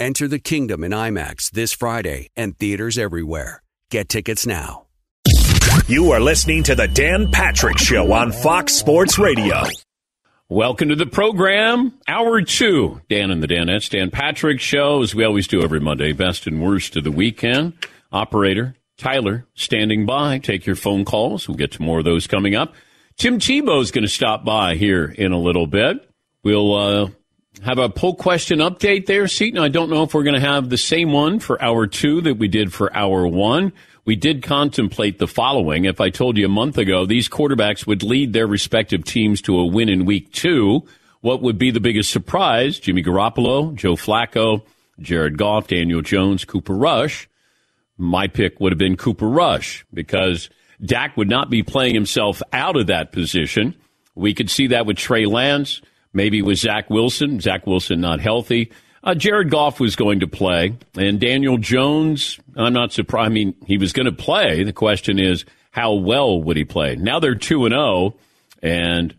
[0.00, 3.64] Enter the kingdom in IMAX this Friday and theaters everywhere.
[3.90, 4.86] Get tickets now.
[5.88, 9.64] You are listening to the Dan Patrick Show on Fox Sports Radio.
[10.48, 13.00] Welcome to the program, hour two.
[13.10, 16.62] Dan and the Danettes, Dan Patrick Show, as we always do every Monday, best and
[16.62, 17.72] worst of the weekend.
[18.12, 20.38] Operator Tyler standing by.
[20.38, 21.48] Take your phone calls.
[21.48, 22.72] We'll get to more of those coming up.
[23.16, 26.08] Tim Tebow's going to stop by here in a little bit.
[26.44, 27.08] We'll uh,
[27.62, 29.62] have a poll question update there, Seton.
[29.62, 32.38] I don't know if we're going to have the same one for hour two that
[32.38, 33.72] we did for hour one.
[34.04, 35.84] We did contemplate the following.
[35.84, 39.58] If I told you a month ago these quarterbacks would lead their respective teams to
[39.58, 40.86] a win in week two,
[41.20, 42.78] what would be the biggest surprise?
[42.78, 44.62] Jimmy Garoppolo, Joe Flacco,
[45.00, 47.28] Jared Goff, Daniel Jones, Cooper Rush.
[47.96, 50.48] My pick would have been Cooper Rush because
[50.80, 53.74] Dak would not be playing himself out of that position.
[54.14, 55.82] We could see that with Trey Lance
[56.18, 57.38] maybe with Zach Wilson.
[57.38, 58.72] Zach Wilson not healthy.
[59.04, 62.40] Uh, Jared Goff was going to play, and Daniel Jones.
[62.56, 63.30] I'm not surprised.
[63.30, 64.64] I mean, he was going to play.
[64.64, 66.96] The question is, how well would he play?
[66.96, 68.14] Now they're two and zero, oh,
[68.60, 69.14] and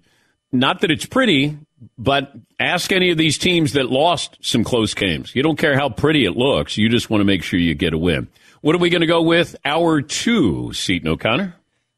[0.51, 1.57] not that it's pretty,
[1.97, 5.33] but ask any of these teams that lost some close games.
[5.33, 6.77] You don't care how pretty it looks.
[6.77, 8.27] You just want to make sure you get a win.
[8.61, 9.55] What are we going to go with?
[9.63, 11.55] Hour two, Seton O'Connor.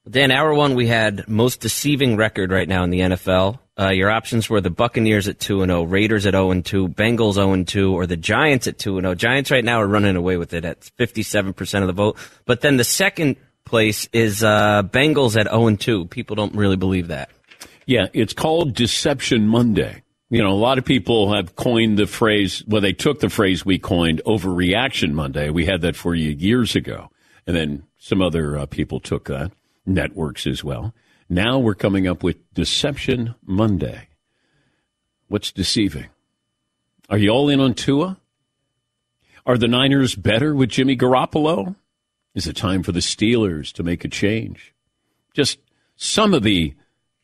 [0.08, 3.60] Dan, hour one, we had most deceiving record right now in the NFL.
[3.82, 7.64] Uh, your options were the Buccaneers at 2 0, Raiders at 0 2, Bengals 0
[7.64, 9.16] 2, or the Giants at 2 0.
[9.16, 12.18] Giants right now are running away with it at 57% of the vote.
[12.46, 16.06] But then the second place is uh, Bengals at 0 2.
[16.06, 17.32] People don't really believe that.
[17.88, 20.04] Yeah, it's called Deception Monday.
[20.30, 23.66] You know, a lot of people have coined the phrase, well, they took the phrase
[23.66, 25.50] we coined overreaction Monday.
[25.50, 27.10] We had that for you years ago.
[27.48, 29.52] And then some other uh, people took that,
[29.86, 30.94] networks as well.
[31.32, 34.10] Now we're coming up with Deception Monday.
[35.30, 36.08] What's deceiving?
[37.10, 38.20] Are you all in on Tua?
[39.46, 41.78] Are the Niners better with Jimmy Garoppolo?
[42.36, 44.76] Is it time for the Steelers to make a change?
[45.34, 45.60] Just
[45.96, 46.74] some of the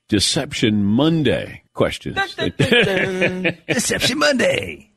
[0.08, 2.16] Deception Monday questions.
[3.68, 4.90] Deception Monday.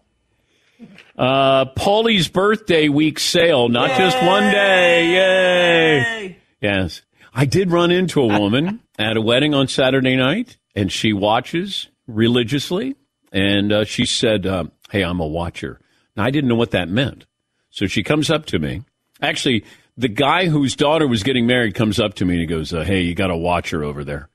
[1.19, 3.99] Uh, Paulie's birthday week sale, not Yay!
[3.99, 5.09] just one day.
[5.11, 6.37] Yay!
[6.61, 7.03] Yes.
[7.35, 11.89] I did run into a woman at a wedding on Saturday night, and she watches
[12.07, 12.97] religiously.
[13.33, 15.81] And uh, she said, uh, Hey, I'm a watcher.
[16.17, 17.25] I didn't know what that meant.
[17.71, 18.83] So she comes up to me.
[19.23, 19.65] Actually,
[19.97, 22.83] the guy whose daughter was getting married comes up to me and he goes, uh,
[22.83, 24.29] Hey, you got a watcher over there.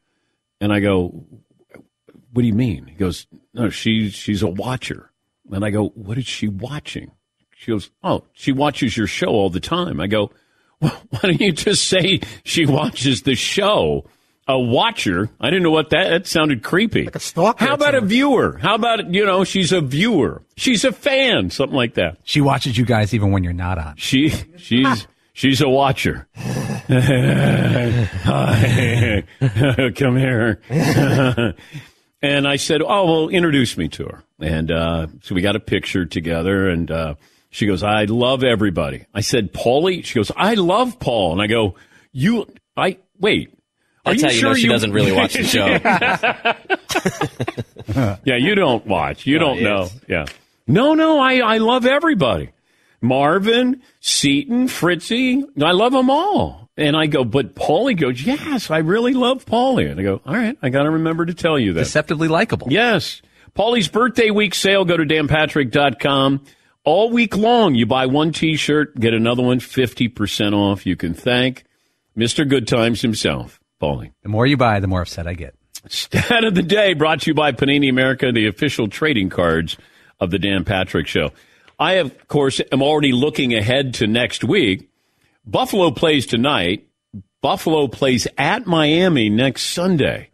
[0.59, 1.25] And I go,
[2.31, 2.88] What do you mean?
[2.88, 5.12] He goes, No, she's, she's a watcher.
[5.51, 7.12] And I go, What is she watching?
[7.56, 10.00] She goes, Oh, she watches your show all the time.
[10.00, 10.31] I go,
[10.80, 14.06] why don't you just say she watches the show?
[14.47, 15.30] A watcher.
[15.39, 16.09] I didn't know what that.
[16.09, 17.06] That sounded creepy.
[17.06, 17.65] Like a stalker.
[17.65, 18.59] How about a viewer?
[18.62, 20.44] How about you know she's a viewer?
[20.56, 21.50] She's a fan.
[21.50, 22.19] Something like that.
[22.24, 23.95] She watches you guys even when you're not on.
[23.97, 26.27] She she's she's a watcher.
[29.95, 30.62] Come here.
[32.21, 35.59] and I said, "Oh well, introduce me to her." And uh, so we got a
[35.59, 37.15] picture together, and uh,
[37.56, 39.06] she goes, I love everybody.
[39.13, 40.03] I said, Paulie?
[40.03, 41.31] She goes, I love Paul.
[41.31, 41.75] And I go,
[42.12, 43.55] You, I, wait,
[44.06, 45.66] That's you how you sure know she you- doesn't really watch the show.
[48.24, 49.25] yeah, you don't watch.
[49.25, 49.63] You don't yes.
[49.63, 49.90] know.
[50.07, 50.25] Yeah.
[50.68, 52.50] No, no, I, I love everybody.
[53.02, 55.44] Marvin, Seton, Fritzy.
[55.62, 56.69] I love them all.
[56.78, 59.90] And I go, but Paulie goes, yes, I really love Paulie.
[59.90, 61.81] And I go, all right, I got to remember to tell you that.
[61.81, 62.68] Deceptively likable.
[62.69, 63.22] Yes.
[63.56, 64.84] Paulie's birthday week sale.
[64.84, 66.44] Go to danpatrick.com.
[66.84, 70.86] All week long, you buy one t shirt, get another one 50% off.
[70.86, 71.63] You can thank
[72.18, 72.48] Mr.
[72.48, 74.12] Good Times himself, Paulie.
[74.24, 75.56] The more you buy, the more upset I get.
[75.88, 79.78] Stat of the day brought to you by Panini America, the official trading cards
[80.20, 81.32] of the Dan Patrick Show.
[81.78, 84.90] I, of course, am already looking ahead to next week.
[85.46, 86.88] Buffalo plays tonight.
[87.42, 90.30] Buffalo plays at Miami next Sunday.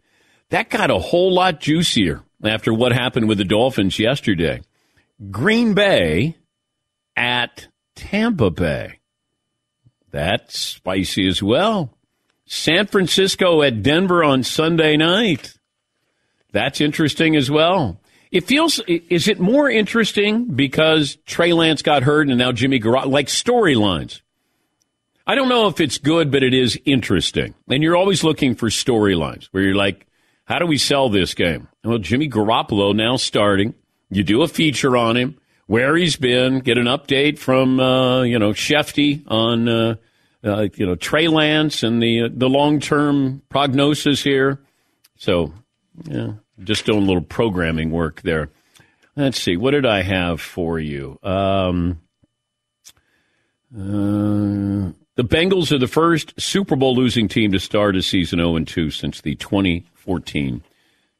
[0.48, 4.62] That got a whole lot juicier after what happened with the Dolphins yesterday.
[5.30, 6.36] Green Bay
[7.16, 9.00] at Tampa Bay.
[10.10, 11.94] That's spicy as well.
[12.46, 15.54] San Francisco at Denver on Sunday night.
[16.52, 18.00] That's interesting as well.
[18.30, 23.10] It feels, is it more interesting because Trey Lance got hurt and now Jimmy Garoppolo,
[23.10, 24.22] like storylines?
[25.26, 27.54] I don't know if it's good, but it is interesting.
[27.68, 30.06] And you're always looking for storylines where you're like,
[30.44, 31.68] how do we sell this game?
[31.84, 33.74] Well, Jimmy Garoppolo now starting.
[34.10, 38.38] You do a feature on him, where he's been, get an update from, uh, you
[38.38, 39.94] know, Schefty on, uh,
[40.44, 44.60] uh, you know, Trey Lance and the, uh, the long term prognosis here.
[45.16, 45.52] So,
[46.04, 48.50] yeah, just doing a little programming work there.
[49.14, 49.56] Let's see.
[49.56, 51.18] What did I have for you?
[51.22, 52.00] Um,
[53.74, 58.56] uh, the Bengals are the first Super Bowl losing team to start a season 0
[58.56, 60.62] and 2 since the 2014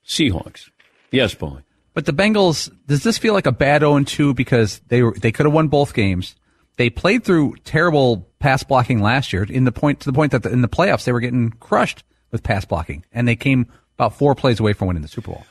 [0.07, 0.71] Seahawks.
[1.11, 1.59] Yes, boy.
[1.95, 5.31] But the Bengals, does this feel like a bad 0 2 because they were, they
[5.31, 6.35] could have won both games?
[6.77, 10.43] They played through terrible pass blocking last year in the point to the point that
[10.43, 12.03] the, in the playoffs they were getting crushed
[12.33, 13.67] with pass blocking and they came
[13.97, 15.47] about four plays away from winning the Super Bowl.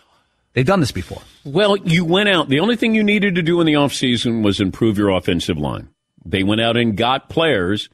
[0.54, 1.22] They've done this before.
[1.46, 2.50] Well, you went out.
[2.50, 5.88] The only thing you needed to do in the offseason was improve your offensive line.
[6.26, 7.90] They went out and got players.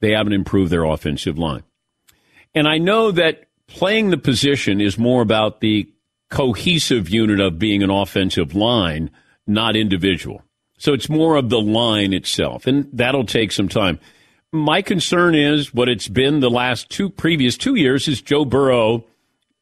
[0.00, 1.64] They haven't improved their offensive line.
[2.54, 5.92] And I know that playing the position is more about the
[6.30, 9.10] cohesive unit of being an offensive line,
[9.46, 10.42] not individual.
[10.78, 13.98] So it's more of the line itself, and that'll take some time.
[14.52, 19.04] My concern is what it's been the last two previous two years is Joe Burrow.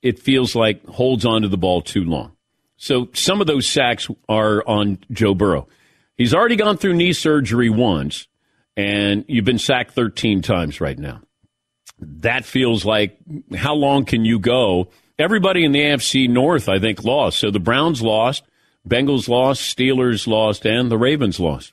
[0.01, 2.37] It feels like holds on to the ball too long.
[2.77, 5.67] So some of those sacks are on Joe Burrow.
[6.17, 8.29] He's already gone through knee surgery once,
[8.77, 11.23] and you've been sacked 13 times right now.
[11.99, 13.19] That feels like
[13.57, 14.91] how long can you go?
[15.19, 17.39] Everybody in the AFC North, I think, lost.
[17.39, 18.45] So the Browns lost,
[18.89, 21.73] Bengals lost, Steelers lost, and the Ravens lost.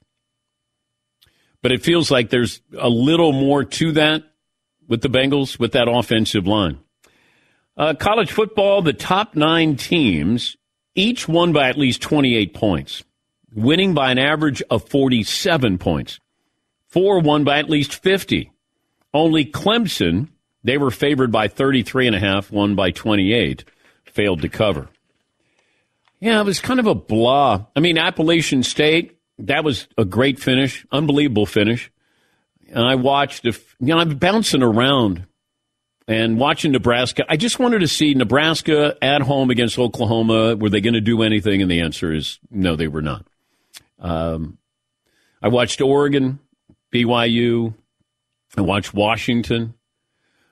[1.63, 4.23] But it feels like there's a little more to that
[4.87, 6.77] with the Bengals, with that offensive line.
[7.75, 10.55] Uh, college football, the top nine teams
[10.93, 13.03] each won by at least 28 points,
[13.55, 16.19] winning by an average of 47 points.
[16.87, 18.51] Four won by at least 50.
[19.13, 20.27] Only Clemson,
[20.63, 23.63] they were favored by 33 and a half, won by 28,
[24.05, 24.89] failed to cover.
[26.19, 27.65] Yeah, it was kind of a blah.
[27.75, 31.91] I mean, Appalachian State, that was a great finish, unbelievable finish.
[32.69, 35.25] And I watched, if, you know, I'm bouncing around
[36.07, 37.23] and watching Nebraska.
[37.29, 40.55] I just wanted to see Nebraska at home against Oklahoma.
[40.55, 41.61] Were they going to do anything?
[41.61, 43.25] And the answer is no, they were not.
[43.99, 44.57] Um,
[45.41, 46.39] I watched Oregon,
[46.91, 47.73] BYU.
[48.57, 49.73] I watched Washington.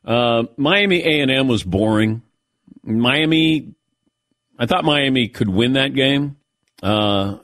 [0.03, 2.23] Uh, Miami A and M was boring.
[2.83, 3.73] Miami,
[4.57, 6.38] I thought Miami could win that game.
[6.81, 7.38] Uh,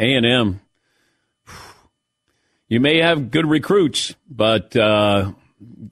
[0.00, 0.60] A and M,
[2.68, 5.32] you may have good recruits, but uh,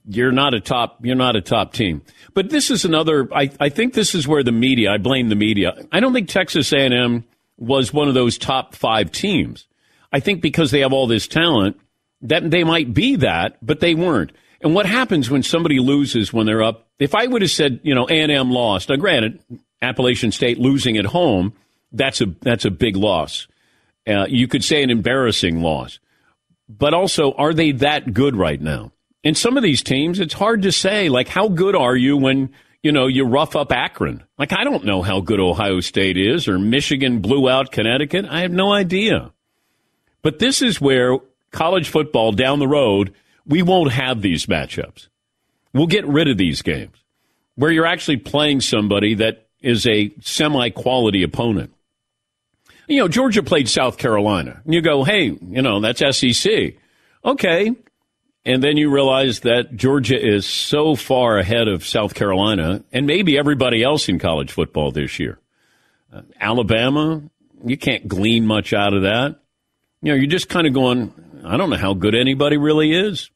[0.07, 1.05] you're not a top.
[1.05, 2.01] You're not a top team.
[2.33, 3.29] But this is another.
[3.33, 4.91] I, I think this is where the media.
[4.91, 5.75] I blame the media.
[5.91, 7.25] I don't think Texas A and M
[7.57, 9.67] was one of those top five teams.
[10.11, 11.79] I think because they have all this talent
[12.21, 14.31] that they might be that, but they weren't.
[14.61, 16.87] And what happens when somebody loses when they're up?
[16.97, 18.89] If I would have said, you know, A and M lost.
[18.89, 19.39] Now, granted,
[19.81, 21.53] Appalachian State losing at home,
[21.91, 23.47] that's a that's a big loss.
[24.09, 25.99] Uh, you could say an embarrassing loss.
[26.67, 28.91] But also, are they that good right now?
[29.23, 31.09] And some of these teams, it's hard to say.
[31.09, 32.51] Like, how good are you when
[32.81, 34.23] you know you rough up Akron?
[34.37, 38.25] Like, I don't know how good Ohio State is, or Michigan blew out Connecticut.
[38.29, 39.31] I have no idea.
[40.21, 41.17] But this is where
[41.51, 43.13] college football down the road,
[43.45, 45.07] we won't have these matchups.
[45.73, 46.95] We'll get rid of these games
[47.55, 51.73] where you're actually playing somebody that is a semi quality opponent.
[52.89, 54.61] You know, Georgia played South Carolina.
[54.65, 56.73] And you go, hey, you know, that's SEC.
[57.23, 57.75] Okay.
[58.45, 63.37] And then you realize that Georgia is so far ahead of South Carolina and maybe
[63.37, 65.39] everybody else in college football this year.
[66.11, 67.21] Uh, Alabama,
[67.63, 69.39] you can't glean much out of that.
[70.01, 71.13] You know, you're just kind of going,
[71.45, 73.29] I don't know how good anybody really is.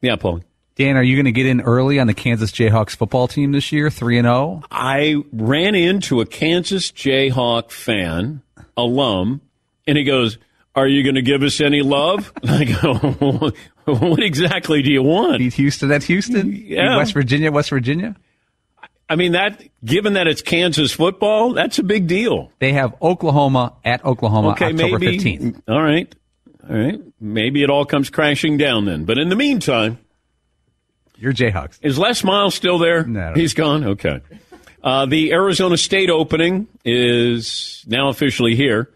[0.00, 0.42] Yeah, Paul.
[0.76, 3.72] Dan, are you going to get in early on the Kansas Jayhawks football team this
[3.72, 4.62] year, 3 and 0?
[4.70, 8.42] I ran into a Kansas Jayhawk fan,
[8.76, 9.40] alum,
[9.86, 10.38] and he goes,
[10.74, 12.32] Are you going to give us any love?
[12.44, 13.52] I go,
[13.84, 15.38] What exactly do you want?
[15.38, 16.52] Beat Houston at Houston?
[16.52, 16.96] Yeah.
[16.96, 18.14] West Virginia, West Virginia?
[19.08, 22.52] I mean, that, given that it's Kansas football, that's a big deal.
[22.60, 25.18] They have Oklahoma at Oklahoma Okay, October maybe.
[25.18, 25.62] 15th.
[25.66, 26.14] All right.
[26.68, 27.00] All right.
[27.20, 29.04] Maybe it all comes crashing down then.
[29.06, 29.98] But in the meantime,
[31.16, 31.80] You're Jayhawks.
[31.82, 33.04] Is Les Miles still there?
[33.04, 33.32] No.
[33.34, 33.82] He's gone?
[33.84, 34.20] Okay.
[34.82, 38.90] Uh, the Arizona State opening is now officially here.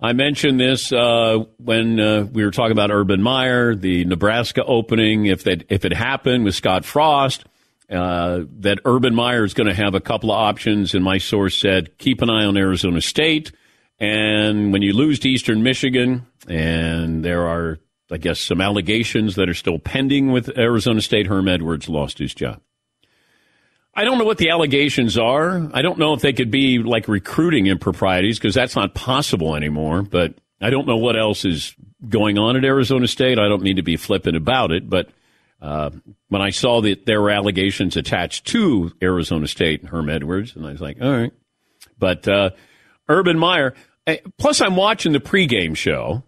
[0.00, 5.26] I mentioned this uh, when uh, we were talking about Urban Meyer, the Nebraska opening.
[5.26, 7.44] If that if it happened with Scott Frost,
[7.90, 11.56] uh, that Urban Meyer is going to have a couple of options, and my source
[11.56, 13.52] said keep an eye on Arizona State.
[13.98, 17.78] And when you lose to Eastern Michigan, and there are,
[18.10, 22.34] I guess, some allegations that are still pending with Arizona State, Herm Edwards lost his
[22.34, 22.60] job.
[23.96, 25.70] I don't know what the allegations are.
[25.72, 30.02] I don't know if they could be like recruiting improprieties because that's not possible anymore.
[30.02, 31.74] But I don't know what else is
[32.08, 33.38] going on at Arizona State.
[33.38, 35.08] I don't mean to be flippant about it, but
[35.60, 35.90] uh,
[36.28, 40.66] when I saw that there were allegations attached to Arizona State and Herm Edwards, and
[40.66, 41.32] I was like, all right.
[41.98, 42.50] But uh,
[43.08, 43.74] Urban Meyer,
[44.06, 46.22] eh, plus I'm watching the pregame show,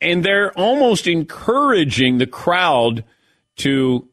[0.00, 3.04] and they're almost encouraging the crowd
[3.58, 4.08] to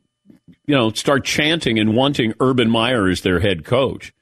[0.68, 4.14] you know, start chanting and wanting Urban Meyer as their head coach.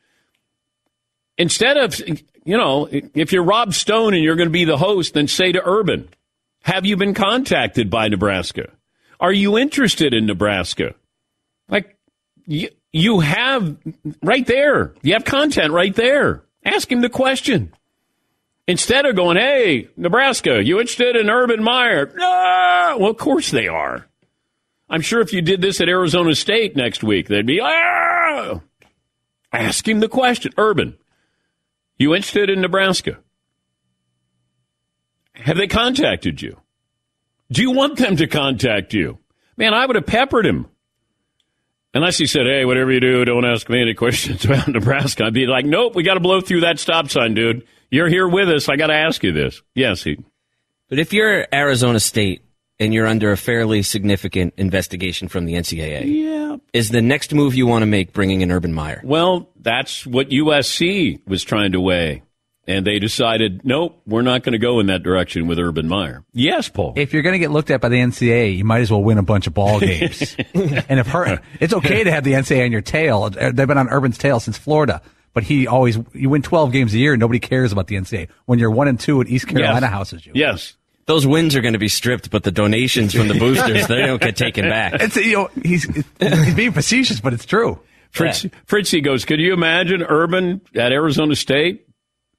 [1.38, 2.00] Instead of,
[2.46, 5.52] you know, if you're Rob Stone and you're going to be the host, then say
[5.52, 6.08] to Urban,
[6.64, 8.70] have you been contacted by Nebraska?
[9.20, 10.96] Are you interested in Nebraska?
[11.68, 11.98] Like,
[12.46, 13.78] you, you have
[14.22, 16.44] right there, you have content right there.
[16.64, 17.74] Ask him the question.
[18.68, 22.12] Instead of going, hey, Nebraska, you interested in Urban Meyer?
[22.18, 24.08] Well, of course they are.
[24.90, 28.62] I'm sure if you did this at Arizona State next week, they'd be, ah!
[29.52, 30.52] ask him the question.
[30.58, 30.98] Urban,
[31.98, 33.18] you interested in Nebraska?
[35.34, 36.60] Have they contacted you?
[37.52, 39.20] Do you want them to contact you?
[39.58, 40.68] Man, I would have peppered him.
[41.94, 45.26] Unless he said, hey, whatever you do, don't ask me any questions about Nebraska.
[45.26, 47.66] I'd be like, nope, we got to blow through that stop sign, dude.
[47.90, 48.68] You're here with us.
[48.68, 49.62] I got to ask you this.
[49.74, 50.18] Yes, he.
[50.90, 52.45] But if you're Arizona State
[52.80, 56.58] and you're under a fairly significant investigation from the NCAA, Yeah.
[56.74, 59.02] is the next move you want to make bringing in Urban Meyer?
[59.04, 62.22] Well, that's what USC was trying to weigh.
[62.68, 66.24] And they decided, nope, we're not going to go in that direction with Urban Meyer.
[66.34, 66.94] Yes, Paul.
[66.96, 69.20] If you're going to get looked at by the NCAA, you might as well win
[69.20, 70.36] a bunch of ball games.
[70.56, 73.30] and if her, it's okay to have the NCAA on your tail.
[73.30, 75.04] They've been on Urban's tail since Florida,
[75.36, 77.16] but he always you win 12 games a year.
[77.16, 79.92] Nobody cares about the NCAA when you're one and two at East Carolina Yes.
[79.92, 80.32] houses you.
[80.34, 80.76] Yes.
[81.08, 84.20] Those wins are going to be stripped, but the donations from the boosters, they don't
[84.22, 84.94] get taken back.
[85.02, 85.84] It's you know he's
[86.20, 87.80] he's being facetious, but it's true.
[88.12, 91.86] Fritz, Fritzy goes, could you imagine Urban at Arizona State?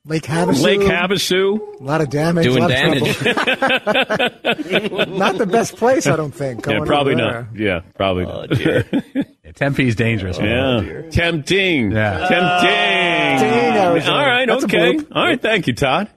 [0.06, 0.62] Lake Havasu.
[0.62, 1.80] Lake Havasu?
[1.80, 2.44] A lot of damage.
[2.44, 3.08] Doing a lot damage.
[3.08, 5.06] Of trouble.
[5.18, 6.64] not the best place, I don't think.
[6.64, 7.56] Yeah, probably not.
[7.56, 8.58] Yeah, probably Oh, not.
[9.46, 10.38] Yeah, Tempe's dangerous.
[10.38, 10.80] Yeah.
[10.82, 11.90] Oh, Tempting.
[11.92, 12.26] Yeah.
[12.28, 13.50] Tempting.
[13.50, 14.98] Tempting, All right, That's okay.
[15.12, 16.08] All right, thank you, Todd.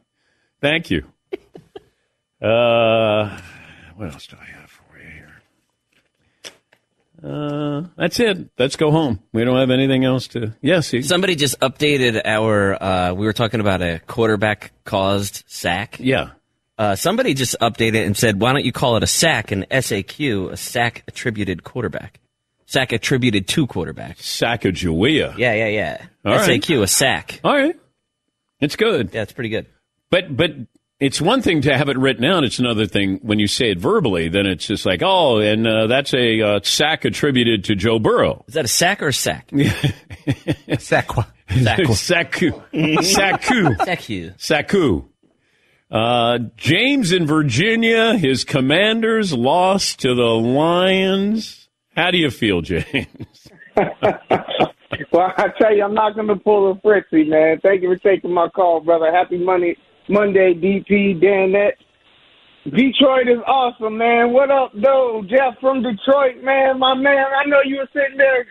[0.62, 1.06] Thank you.
[2.42, 3.38] Uh,
[3.96, 5.42] what else do I have for you here?
[7.32, 8.50] Uh, that's it.
[8.58, 9.20] Let's go home.
[9.34, 10.56] We don't have anything else to.
[10.62, 12.82] Yes, Somebody just updated our.
[12.82, 15.98] Uh, we were talking about a quarterback caused sack.
[16.00, 16.32] yeah.
[16.78, 20.50] Uh, somebody just updated and said, "Why don't you call it a sack, an SAQ,
[20.54, 22.22] a sack attributed quarterback,
[22.68, 25.38] sack attributed to quarterback?" sack of Sacagawea.
[25.38, 26.06] Yeah, yeah, yeah.
[26.24, 26.62] All right.
[26.62, 27.42] SAQ, a sack.
[27.44, 27.76] All right.
[28.62, 29.10] It's good.
[29.14, 29.66] Yeah, it's pretty good.
[30.10, 30.52] But but
[31.00, 32.44] it's one thing to have it written out.
[32.44, 34.28] It's another thing when you say it verbally.
[34.28, 38.44] Then it's just like, oh, and uh, that's a uh, sack attributed to Joe Burrow.
[38.48, 39.50] Is that a sack or a sack?
[39.52, 41.28] Sacqua.
[41.50, 41.94] Saku.
[43.02, 43.76] Saku.
[43.76, 45.06] Sack Saku.
[45.92, 51.68] Uh, James in Virginia, his commanders lost to the Lions.
[51.96, 53.48] How do you feel, James?
[55.12, 57.60] Well, I tell you, I'm not going to pull a Fritzy, man.
[57.62, 59.12] Thank you for taking my call, brother.
[59.12, 59.78] Happy Monday,
[60.10, 61.78] Monday, DP, Dan Net.
[62.66, 64.34] Detroit is awesome, man.
[64.34, 65.24] What up, though?
[65.30, 66.80] Jeff from Detroit, man.
[66.80, 68.46] My man, I know you were sitting there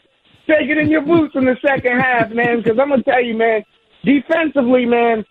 [0.47, 3.37] shaking in your boots in the second half, man, because I'm going to tell you,
[3.37, 3.63] man,
[4.05, 5.25] defensively, man,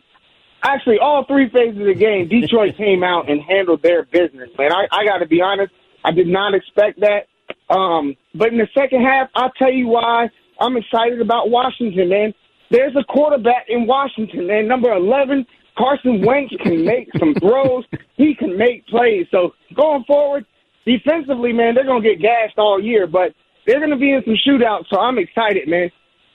[0.64, 4.72] actually all three phases of the game, Detroit came out and handled their business, man.
[4.72, 5.74] I, I got to be honest.
[6.04, 7.28] I did not expect that.
[7.74, 10.30] Um, but in the second half, I'll tell you why
[10.60, 12.34] I'm excited about Washington, man.
[12.70, 14.68] There's a quarterback in Washington, man.
[14.68, 15.46] Number 11,
[15.78, 17.86] Carson Wentz can make some throws.
[18.16, 19.28] He can make plays.
[19.32, 20.46] So going forward,
[20.86, 23.34] defensively, man, they're going to get gashed all year, but
[23.66, 24.86] they're going to be in some shootouts.
[24.90, 25.92] So I'm excited, man.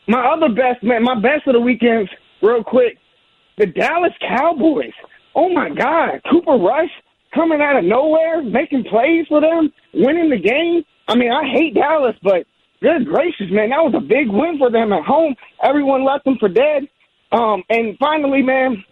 [0.07, 2.11] My other best, man, my best of the weekends,
[2.43, 2.99] real quick,
[3.59, 4.93] the Dallas Cowboys.
[5.35, 6.91] Oh my God, Cooper Rush
[7.35, 10.83] coming out of nowhere, making plays for them, winning the game.
[11.09, 12.47] I mean, I hate Dallas, but
[12.83, 15.35] good gracious, man, that was a big win for them at home.
[15.63, 16.89] Everyone left them for dead.
[17.31, 18.85] Um, and finally, man,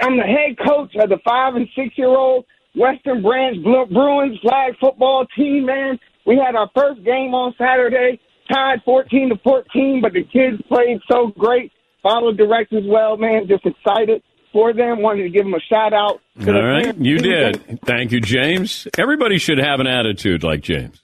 [0.00, 4.74] I'm the head coach of the five and six year old Western Branch Bruins flag
[4.80, 5.98] football team, man.
[6.26, 8.20] We had our first game on Saturday,
[8.50, 11.72] tied 14 to 14, but the kids played so great.
[12.02, 13.46] Followed directions well, man.
[13.48, 14.22] Just excited
[14.52, 15.00] for them.
[15.02, 16.20] Wanted to give them a shout out.
[16.46, 17.80] All right, you did.
[17.84, 18.88] Thank you, James.
[18.98, 21.02] Everybody should have an attitude like James.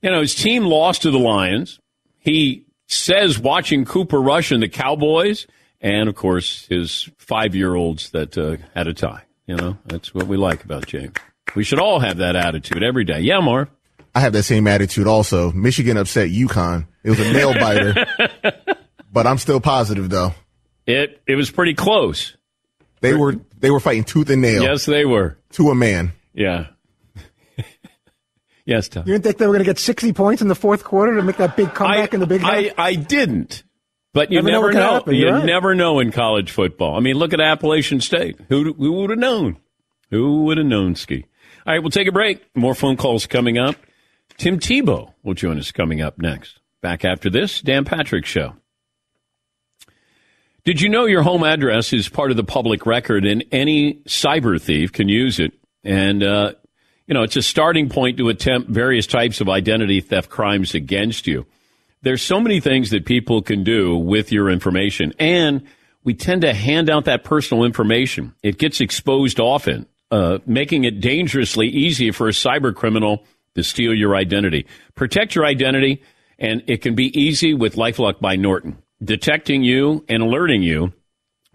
[0.00, 1.78] You know, his team lost to the Lions.
[2.18, 5.46] He says watching Cooper Rush and the Cowboys,
[5.82, 9.24] and of course his five-year-olds that uh, had a tie.
[9.46, 11.12] You know, that's what we like about James.
[11.54, 13.20] We should all have that attitude every day.
[13.20, 13.68] Yeah, Marv.
[14.14, 15.52] I have that same attitude also.
[15.52, 16.86] Michigan upset UConn.
[17.02, 18.06] It was a nail biter,
[19.12, 20.32] but I'm still positive though.
[20.86, 22.36] It it was pretty close.
[23.00, 24.62] They were they were fighting tooth and nail.
[24.62, 26.12] Yes, they were to a man.
[26.34, 26.68] Yeah.
[28.64, 29.04] yes, Tom.
[29.06, 31.22] You didn't think they were going to get 60 points in the fourth quarter to
[31.22, 33.64] make that big comeback I, in the big I, I didn't.
[34.14, 35.02] But you never, never know.
[35.06, 35.12] know.
[35.12, 35.44] You right.
[35.44, 36.96] never know in college football.
[36.96, 38.38] I mean, look at Appalachian State.
[38.48, 39.56] Who who would have known?
[40.10, 41.24] Who would have known, Ski?
[41.66, 42.44] All right, we'll take a break.
[42.54, 43.76] More phone calls coming up.
[44.36, 46.58] Tim Tebow will join us coming up next.
[46.80, 48.54] Back after this, Dan Patrick Show.
[50.64, 54.60] Did you know your home address is part of the public record and any cyber
[54.60, 55.52] thief can use it?
[55.82, 56.52] And, uh,
[57.06, 61.26] you know, it's a starting point to attempt various types of identity theft crimes against
[61.26, 61.46] you.
[62.02, 65.62] There's so many things that people can do with your information, and
[66.02, 68.34] we tend to hand out that personal information.
[68.42, 73.94] It gets exposed often, uh, making it dangerously easy for a cyber criminal to steal
[73.94, 74.66] your identity.
[74.96, 76.02] Protect your identity,
[76.38, 80.92] and it can be easy with LifeLock by Norton, detecting you and alerting you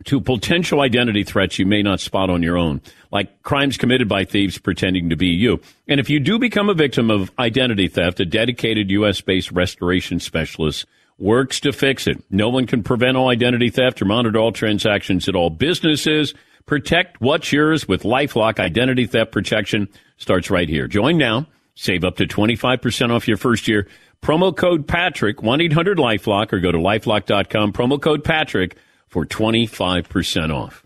[0.06, 2.82] to potential identity threats you may not spot on your own,
[3.12, 5.60] like crimes committed by thieves pretending to be you.
[5.88, 9.22] And if you do become a victim of identity theft, a dedicated U.S.
[9.22, 10.86] based restoration specialist
[11.18, 12.24] works to fix it.
[12.30, 16.34] No one can prevent all identity theft or monitor all transactions at all businesses.
[16.68, 20.88] Protect what's yours with LifeLock Identity Theft Protection starts right here.
[20.88, 21.48] Join now.
[21.76, 23.88] Save up to 25% off your first year.
[24.22, 27.72] Promo code Patrick, 1-800-LifeLock, or go to lifelock.com.
[27.72, 28.76] Promo code Patrick
[29.08, 30.84] for 25% off.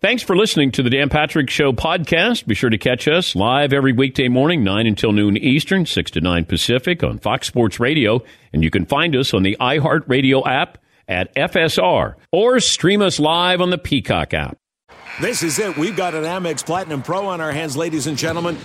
[0.00, 2.44] Thanks for listening to the Dan Patrick Show podcast.
[2.46, 6.20] Be sure to catch us live every weekday morning, 9 until noon Eastern, 6 to
[6.20, 8.20] 9 Pacific on Fox Sports Radio.
[8.52, 13.60] And you can find us on the iHeartRadio app at FSR or stream us live
[13.60, 14.56] on the Peacock app.
[15.20, 15.76] This is it.
[15.76, 18.58] We've got an Amex Platinum Pro on our hands, ladies and gentlemen.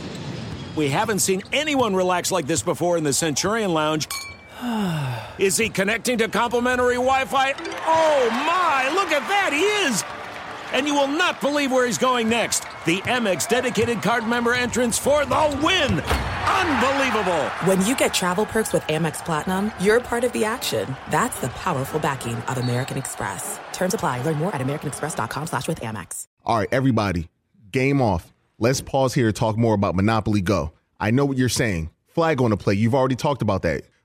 [0.76, 4.08] We haven't seen anyone relax like this before in the Centurion Lounge.
[5.38, 7.54] Is he connecting to complimentary Wi Fi?
[7.86, 10.04] Oh my, look at that, he is!
[10.74, 12.62] And you will not believe where he's going next.
[12.86, 16.00] The Amex dedicated card member entrance for the win!
[16.02, 17.46] Unbelievable!
[17.66, 20.96] When you get travel perks with Amex Platinum, you're part of the action.
[21.12, 23.60] That's the powerful backing of American Express.
[23.74, 24.24] Terms apply.
[24.24, 26.24] Learn more at americanexpress.com slash with Amex.
[26.44, 27.30] All right, everybody,
[27.72, 28.34] game off.
[28.58, 30.72] Let's pause here to talk more about Monopoly Go.
[31.00, 31.92] I know what you're saying.
[32.08, 32.74] Flag on the play.
[32.74, 33.84] You've already talked about that.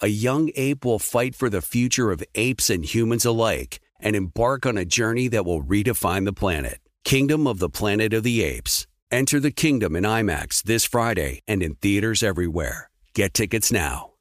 [0.00, 4.64] a young ape will fight for the future of apes and humans alike and embark
[4.64, 6.78] on a journey that will redefine the planet.
[7.04, 8.86] Kingdom of the Planet of the Apes.
[9.10, 12.90] Enter the kingdom in IMAX this Friday and in theaters everywhere.
[13.14, 14.12] Get tickets now.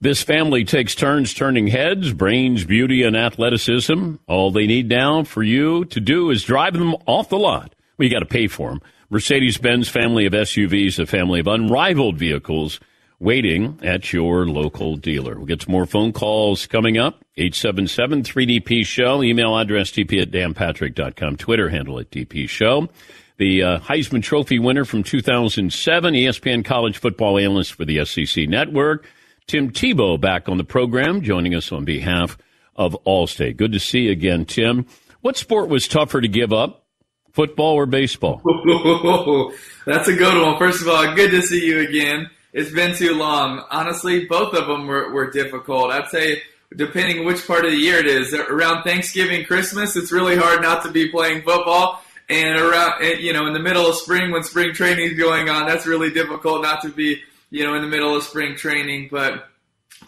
[0.00, 4.16] This family takes turns turning heads, brains, beauty, and athleticism.
[4.28, 7.74] All they need now for you to do is drive them off the lot.
[7.96, 8.82] Well, you got to pay for them.
[9.08, 12.78] Mercedes Benz family of SUVs, a family of unrivaled vehicles
[13.18, 15.36] waiting at your local dealer.
[15.36, 17.24] We'll get some more phone calls coming up.
[17.36, 19.22] 877 3DP Show.
[19.22, 21.36] Email address dp at danpatrick.com.
[21.36, 22.88] Twitter handle at DP Show.
[23.38, 29.06] The uh, Heisman Trophy winner from 2007, ESPN college football analyst for the SEC Network.
[29.46, 32.38] Tim Tebow back on the program, joining us on behalf
[32.74, 33.56] of Allstate.
[33.56, 34.86] Good to see you again, Tim.
[35.20, 36.86] What sport was tougher to give up,
[37.32, 38.40] football or baseball?
[39.86, 40.58] That's a good one.
[40.58, 42.30] First of all, good to see you again.
[42.56, 43.66] It's been too long.
[43.70, 45.90] Honestly, both of them were, were difficult.
[45.90, 46.40] I'd say,
[46.74, 50.82] depending which part of the year it is, around Thanksgiving, Christmas, it's really hard not
[50.84, 52.02] to be playing football.
[52.30, 55.66] And around, you know, in the middle of spring, when spring training is going on,
[55.66, 59.08] that's really difficult not to be, you know, in the middle of spring training.
[59.12, 59.50] But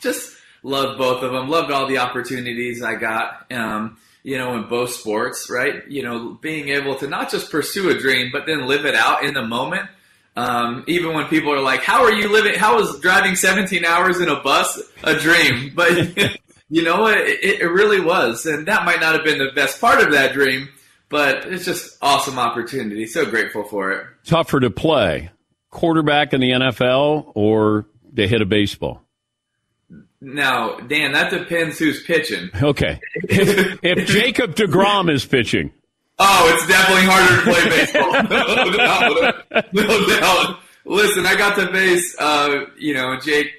[0.00, 1.50] just loved both of them.
[1.50, 3.52] Loved all the opportunities I got.
[3.52, 5.86] Um, you know, in both sports, right?
[5.86, 9.22] You know, being able to not just pursue a dream, but then live it out
[9.22, 9.90] in the moment.
[10.38, 12.54] Um, even when people are like, "How are you living?
[12.54, 17.18] How is driving 17 hours in a bus a dream?" But you know what?
[17.18, 20.34] It, it really was, and that might not have been the best part of that
[20.34, 20.68] dream,
[21.08, 23.06] but it's just awesome opportunity.
[23.06, 24.06] So grateful for it.
[24.24, 25.30] Tougher to play,
[25.70, 29.02] quarterback in the NFL or to hit a baseball?
[30.20, 32.50] Now, Dan, that depends who's pitching.
[32.60, 33.00] Okay.
[33.14, 35.72] If, if Jacob DeGrom is pitching.
[36.18, 38.12] Oh, it's definitely harder to play baseball.
[38.22, 39.72] no, doubt.
[39.72, 40.58] no doubt.
[40.84, 43.52] Listen, I got to face, uh, you know, Jake,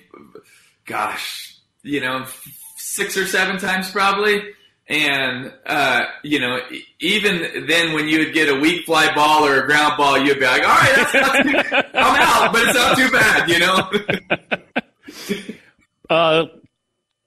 [0.85, 2.25] gosh, you know,
[2.75, 4.41] six or seven times probably.
[4.87, 6.57] And, uh, you know,
[6.99, 10.39] even then when you would get a weak fly ball or a ground ball, you'd
[10.39, 13.59] be like, all right, that's not too, I'm out, but it's not too bad, you
[13.59, 13.91] know?
[16.09, 16.45] Uh,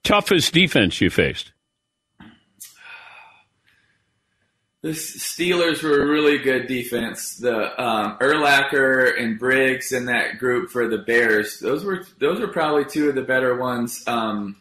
[0.03, 1.52] toughest defense you faced?
[4.83, 7.37] The Steelers were a really good defense.
[7.37, 12.49] The um, Urlacher and Briggs and that group for the Bears, those were those were
[12.49, 14.03] probably two of the better ones.
[14.09, 14.57] Um,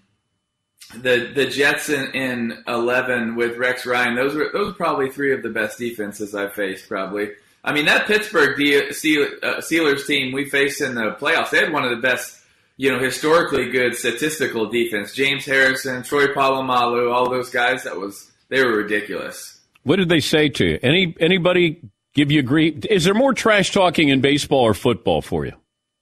[0.93, 5.33] the the Jets in, in eleven with Rex Ryan, those were those were probably three
[5.33, 6.87] of the best defenses I faced.
[6.87, 7.31] Probably,
[7.63, 11.73] I mean that Pittsburgh De- uh, Steelers team we faced in the playoffs, they had
[11.73, 12.39] one of the best,
[12.77, 15.13] you know, historically good statistical defense.
[15.15, 17.85] James Harrison, Troy Polamalu, all those guys.
[17.85, 19.60] That was they were ridiculous.
[19.83, 20.79] What did they say to you?
[20.81, 21.81] Any anybody
[22.13, 22.85] give you grief?
[22.85, 25.53] Is there more trash talking in baseball or football for you?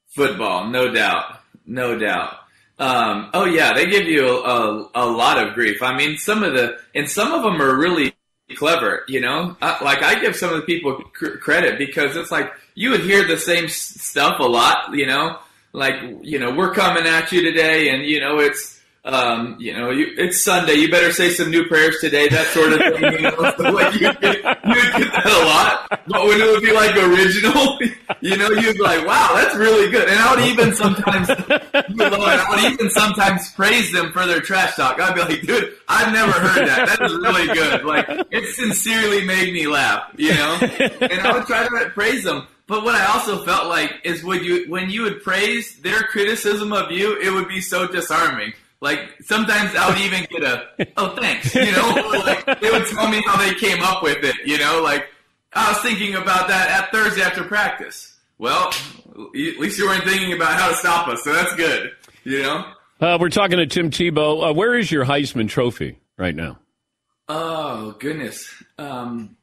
[0.10, 2.36] Football, no doubt, no doubt.
[2.78, 5.84] Um, oh yeah, they give you a, a, a lot of grief.
[5.84, 8.16] I mean, some of the and some of them are really
[8.56, 9.04] clever.
[9.08, 12.52] You know, uh, like I give some of the people cr- credit because it's like
[12.76, 14.94] you would hear the same s- stuff a lot.
[14.94, 15.40] You know,
[15.74, 19.92] like you know we're coming at you today, and you know it's um, you know,
[19.92, 20.74] you, it's Sunday.
[20.74, 22.28] You better say some new prayers today.
[22.28, 23.14] That sort of thing.
[23.14, 26.04] You know, like you, get, that a lot.
[26.08, 27.80] But when it would be like original,
[28.22, 31.30] you know, you'd be like, "Wow, that's really good." And I would even sometimes.
[31.74, 35.00] I would even sometimes praise them for their trash talk.
[35.00, 36.90] I'd be like, "Dude, I've never heard that.
[36.90, 37.86] That is really good.
[37.86, 42.48] Like, it sincerely made me laugh." You know, and I would try to praise them.
[42.68, 46.74] But what I also felt like is when you when you would praise their criticism
[46.74, 48.54] of you, it would be so disarming.
[48.82, 53.10] Like sometimes I would even get a oh thanks, you know, like they would tell
[53.10, 55.08] me how they came up with it, you know, like
[55.54, 58.18] I was thinking about that at Thursday after practice.
[58.38, 61.92] Well, at least you weren't thinking about how to stop us, so that's good,
[62.24, 62.64] you know.
[63.02, 64.50] Uh, we're talking to Tim Tebow.
[64.50, 66.60] Uh, where is your Heisman Trophy right now?
[67.28, 69.36] Oh goodness, um,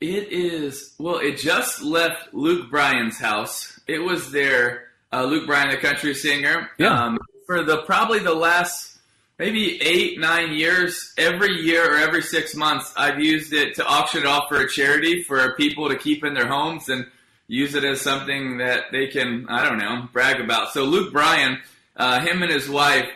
[0.00, 1.18] it is well.
[1.18, 3.80] It just left Luke Bryan's house.
[3.86, 4.84] It was there.
[5.12, 6.70] Uh, Luke Bryan, the country singer.
[6.78, 7.04] Yeah.
[7.04, 7.18] Um,
[7.50, 8.96] for the probably the last
[9.36, 14.20] maybe eight nine years, every year or every six months, I've used it to auction
[14.20, 17.06] it off for a charity for people to keep in their homes and
[17.48, 20.72] use it as something that they can I don't know brag about.
[20.72, 21.58] So Luke Bryan,
[21.96, 23.08] uh, him and his wife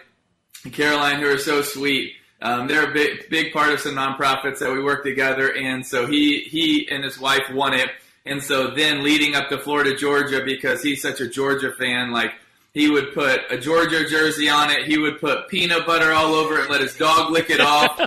[0.73, 2.15] Caroline, who are so sweet.
[2.43, 6.09] Um, they're a big, big part of some nonprofits that we work together, and so
[6.09, 7.89] he he and his wife won it.
[8.27, 12.33] And so then leading up to Florida, Georgia, because he's such a Georgia fan, like
[12.75, 14.87] he would put a Georgia jersey on it.
[14.87, 17.99] He would put peanut butter all over it, and let his dog lick it off.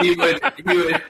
[0.00, 1.02] he would he would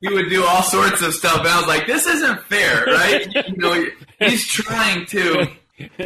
[0.00, 1.38] he would do all sorts of stuff.
[1.38, 3.26] And I was like, this isn't fair, right?
[3.48, 3.86] You know,
[4.18, 5.48] he's trying to,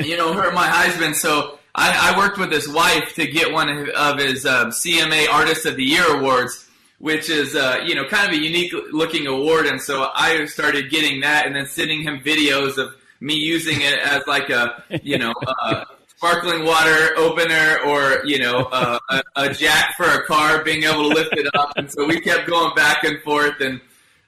[0.05, 1.15] you know, hurt my Heisman.
[1.15, 5.65] So I, I worked with his wife to get one of his uh, CMA Artist
[5.65, 9.67] of the Year awards, which is uh, you know kind of a unique looking award.
[9.67, 13.99] And so I started getting that, and then sending him videos of me using it
[13.99, 15.33] as like a you know.
[15.63, 15.87] Uh,
[16.23, 21.15] sparkling water opener or you know a, a jack for a car being able to
[21.17, 23.81] lift it up and so we kept going back and forth and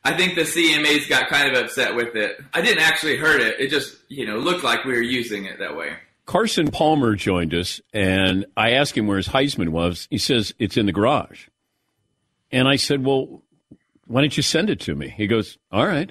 [0.03, 3.61] i think the cmas got kind of upset with it i didn't actually hurt it
[3.61, 5.95] it just you know looked like we were using it that way
[6.27, 10.09] Carson Palmer joined us, and I asked him where his Heisman was.
[10.11, 11.49] He says it's in the garage.
[12.51, 13.43] And I said, Well,
[14.07, 15.11] why don't you send it to me?
[15.11, 16.11] He goes, All right.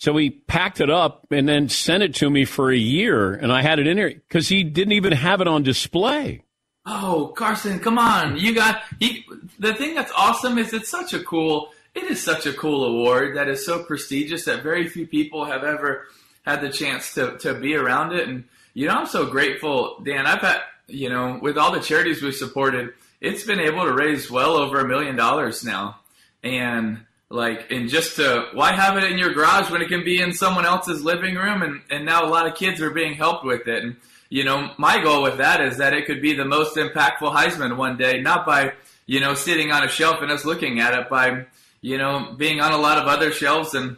[0.00, 3.52] So he packed it up and then sent it to me for a year, and
[3.52, 6.42] I had it in there because he didn't even have it on display.
[6.86, 8.38] Oh, Carson, come on!
[8.38, 9.26] You got he,
[9.58, 11.68] the thing that's awesome is it's such a cool.
[11.94, 15.64] It is such a cool award that is so prestigious that very few people have
[15.64, 16.06] ever
[16.46, 18.26] had the chance to to be around it.
[18.26, 20.26] And you know, I'm so grateful, Dan.
[20.26, 24.30] I've had you know, with all the charities we've supported, it's been able to raise
[24.30, 26.00] well over a million dollars now,
[26.42, 30.20] and like and just to why have it in your garage when it can be
[30.20, 31.62] in someone else's living room?
[31.62, 33.84] And and now a lot of kids are being helped with it.
[33.84, 33.96] And
[34.28, 37.76] you know my goal with that is that it could be the most impactful heisman
[37.76, 38.72] one day not by
[39.06, 41.46] you know sitting on a shelf and us looking at it by
[41.80, 43.96] you know being on a lot of other shelves and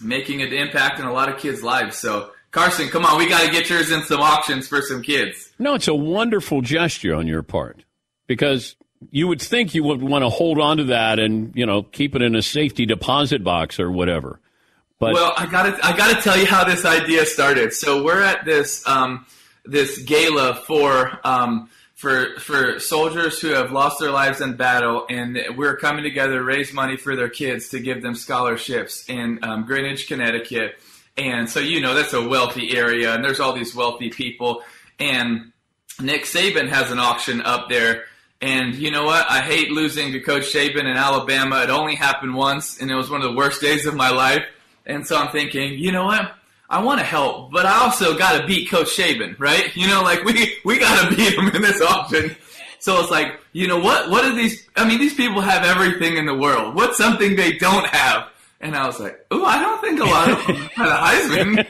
[0.00, 1.96] making an impact in a lot of kids lives.
[1.96, 5.52] So carson come on we got to get yours in some auctions for some kids.
[5.58, 7.84] No, it's a wonderful gesture on your part.
[8.26, 8.74] Because
[9.10, 12.14] you would think you would want to hold on to that and you know keep
[12.14, 14.40] it in a safety deposit box or whatever.
[14.98, 17.72] But well, I gotta I gotta tell you how this idea started.
[17.72, 19.26] So we're at this um,
[19.64, 25.38] this gala for um, for for soldiers who have lost their lives in battle, and
[25.56, 29.64] we're coming together to raise money for their kids to give them scholarships in um,
[29.64, 30.78] Greenwich, Connecticut.
[31.16, 34.62] And so you know that's a wealthy area, and there's all these wealthy people.
[34.98, 35.52] And
[36.00, 38.04] Nick Saban has an auction up there.
[38.44, 39.24] And you know what?
[39.30, 41.62] I hate losing to Coach Saban in Alabama.
[41.62, 44.44] It only happened once, and it was one of the worst days of my life.
[44.84, 46.30] And so I'm thinking, you know what?
[46.68, 49.74] I want to help, but I also got to beat Coach Saban, right?
[49.74, 52.36] You know, like we we got to beat him in this auction.
[52.80, 54.10] So it's like, you know what?
[54.10, 54.68] What are these?
[54.76, 56.74] I mean, these people have everything in the world.
[56.74, 58.28] What's something they don't have?
[58.60, 61.64] And I was like, oh, I don't think a lot of them had a Heisman.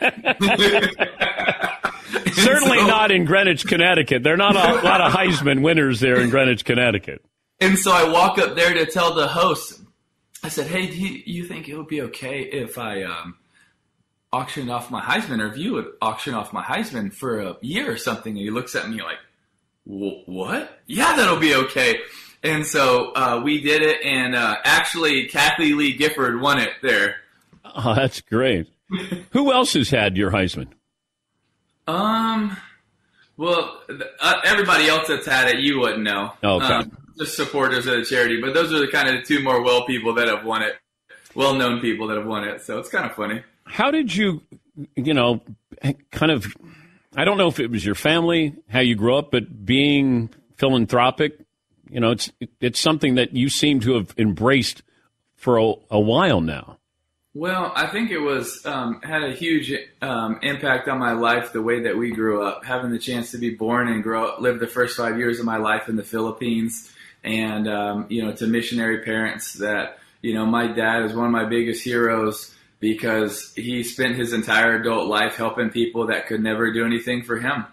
[2.35, 4.23] certainly so- not in Greenwich, Connecticut.
[4.23, 7.25] There are not a lot of Heisman winners there in Greenwich, Connecticut.
[7.61, 9.81] And so I walk up there to tell the host,
[10.43, 13.37] I said, "Hey, do you, you think it would be okay if I um,
[14.33, 17.91] auctioned off my Heisman, or if you would auction off my Heisman for a year
[17.91, 19.19] or something?" And he looks at me like,
[19.85, 20.81] "What?
[20.87, 22.01] Yeah, that'll be okay."
[22.43, 27.17] And so uh, we did it, and uh, actually, Kathie Lee Gifford won it there.
[27.65, 28.69] Oh, that's great.
[29.31, 30.69] Who else has had your Heisman?
[31.87, 32.57] Um,
[33.37, 33.81] well,
[34.21, 36.33] uh, everybody else that's had it, you wouldn't know.
[36.43, 36.65] Okay.
[36.65, 39.63] Um, just supporters of the charity, but those are the kind of the two more
[39.63, 40.75] well people that have won it,
[41.35, 42.63] well known people that have won it.
[42.63, 43.43] So it's kind of funny.
[43.65, 44.43] How did you,
[44.97, 45.41] you know,
[46.11, 46.47] kind of,
[47.17, 51.39] I don't know if it was your family, how you grew up, but being philanthropic,
[51.91, 54.83] You know, it's it's something that you seem to have embraced
[55.37, 56.79] for a, a while now.
[57.37, 61.63] Well, I think it was um, had a huge um, impact on my life the
[61.63, 64.69] way that we grew up, having the chance to be born and grow live the
[64.69, 66.93] first five years of my life in the Philippines,
[67.25, 71.33] and um, you know, to missionary parents that you know, my dad is one of
[71.33, 76.73] my biggest heroes because he spent his entire adult life helping people that could never
[76.73, 77.65] do anything for him,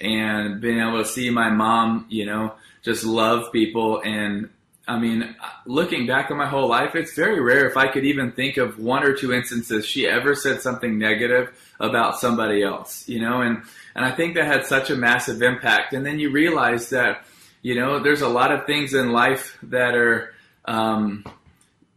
[0.00, 4.50] and being able to see my mom, you know, just love people and
[4.86, 8.32] I mean, looking back on my whole life, it's very rare if I could even
[8.32, 13.20] think of one or two instances she ever said something negative about somebody else, you
[13.20, 13.62] know, and,
[13.94, 15.94] and I think that had such a massive impact.
[15.94, 17.24] And then you realize that,
[17.62, 20.34] you know, there's a lot of things in life that are,
[20.66, 21.24] um,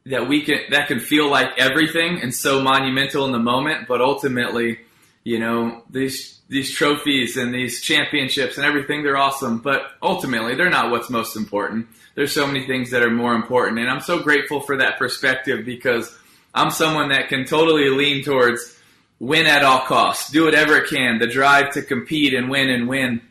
[0.05, 3.99] that we can, that can feel like everything and so monumental in the moment, but
[3.99, 4.79] ultimately,
[5.25, 10.69] you know, these, these trophies and these championships and everything, they're awesome, but ultimately they're
[10.69, 11.85] not what's most important
[12.17, 13.77] there's so many things that are more important.
[13.77, 16.11] And I'm so grateful for that perspective because
[16.51, 18.75] I'm someone that can totally lean towards
[19.19, 22.87] win at all costs, do whatever it can, the drive to compete and win and
[22.87, 23.21] win.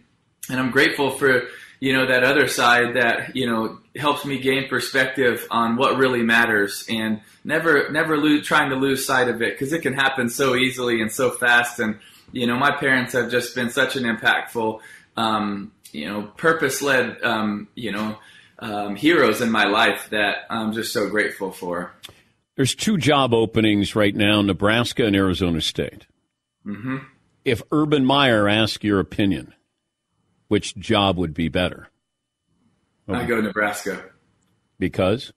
[0.48, 1.48] And I'm grateful for,
[1.80, 6.22] you know, that other side that, you know, helps me gain perspective on what really
[6.22, 10.28] matters and never, never lose, trying to lose sight of it because it can happen
[10.28, 11.80] so easily and so fast.
[11.80, 11.98] And,
[12.30, 14.78] you know, my parents have just been such an impactful,
[15.16, 18.16] um, you know, purpose led, um, you know,
[18.58, 21.92] um, heroes in my life that I'm just so grateful for.
[22.56, 26.06] There's two job openings right now, Nebraska and Arizona State.
[26.66, 26.98] Mm-hmm.
[27.44, 29.54] If Urban Meyer asked your opinion,
[30.48, 31.88] which job would be better?
[33.08, 33.20] Okay.
[33.20, 34.04] I go Nebraska.
[34.78, 35.32] Because?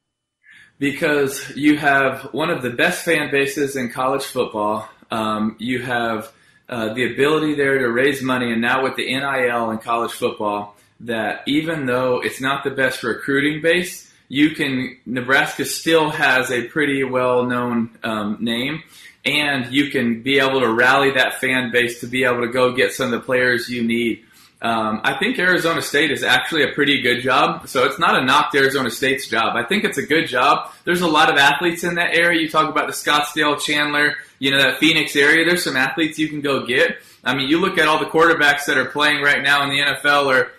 [0.79, 4.89] Because you have one of the best fan bases in college football.
[5.11, 6.31] Um, you have
[6.69, 10.75] uh, the ability there to raise money, and now with the NIL in college football,
[11.01, 16.63] that even though it's not the best recruiting base, you can Nebraska still has a
[16.67, 18.83] pretty well known um, name,
[19.25, 22.73] and you can be able to rally that fan base to be able to go
[22.73, 24.23] get some of the players you need.
[24.61, 27.69] Um, I think Arizona State is actually a pretty good job.
[27.69, 29.55] So it's not a knock to Arizona State's job.
[29.55, 30.71] I think it's a good job.
[30.83, 32.41] There's a lot of athletes in that area.
[32.41, 35.45] You talk about the Scottsdale, Chandler, you know, that Phoenix area.
[35.45, 36.97] There's some athletes you can go get.
[37.23, 39.79] I mean, you look at all the quarterbacks that are playing right now in the
[39.79, 40.51] NFL or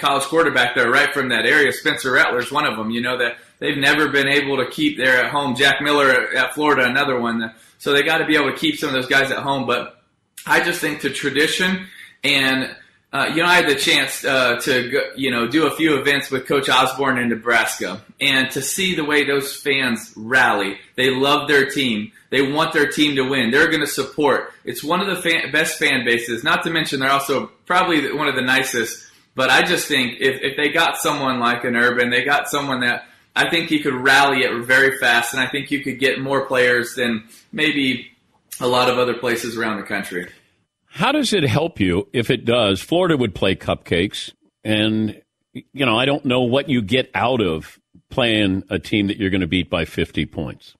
[0.00, 1.72] college quarterback there right from that area.
[1.72, 2.90] Spencer Rattler's one of them.
[2.90, 5.56] You know that they've never been able to keep there at home.
[5.56, 7.52] Jack Miller at Florida, another one.
[7.78, 9.66] So they got to be able to keep some of those guys at home.
[9.66, 10.02] But
[10.46, 11.86] I just think the tradition
[12.22, 12.74] and
[13.12, 16.30] uh, you know, I had the chance uh, to you know do a few events
[16.30, 20.78] with Coach Osborne in Nebraska, and to see the way those fans rally.
[20.94, 22.12] They love their team.
[22.30, 23.50] They want their team to win.
[23.50, 24.52] They're going to support.
[24.64, 26.44] It's one of the fan, best fan bases.
[26.44, 30.40] Not to mention, they're also probably one of the nicest but I just think if,
[30.42, 33.94] if they got someone like an Urban, they got someone that I think you could
[33.94, 38.10] rally it very fast, and I think you could get more players than maybe
[38.60, 40.28] a lot of other places around the country.
[40.86, 42.80] How does it help you if it does?
[42.80, 44.32] Florida would play cupcakes,
[44.64, 45.20] and
[45.52, 47.78] you know I don't know what you get out of
[48.10, 50.74] playing a team that you're going to beat by 50 points.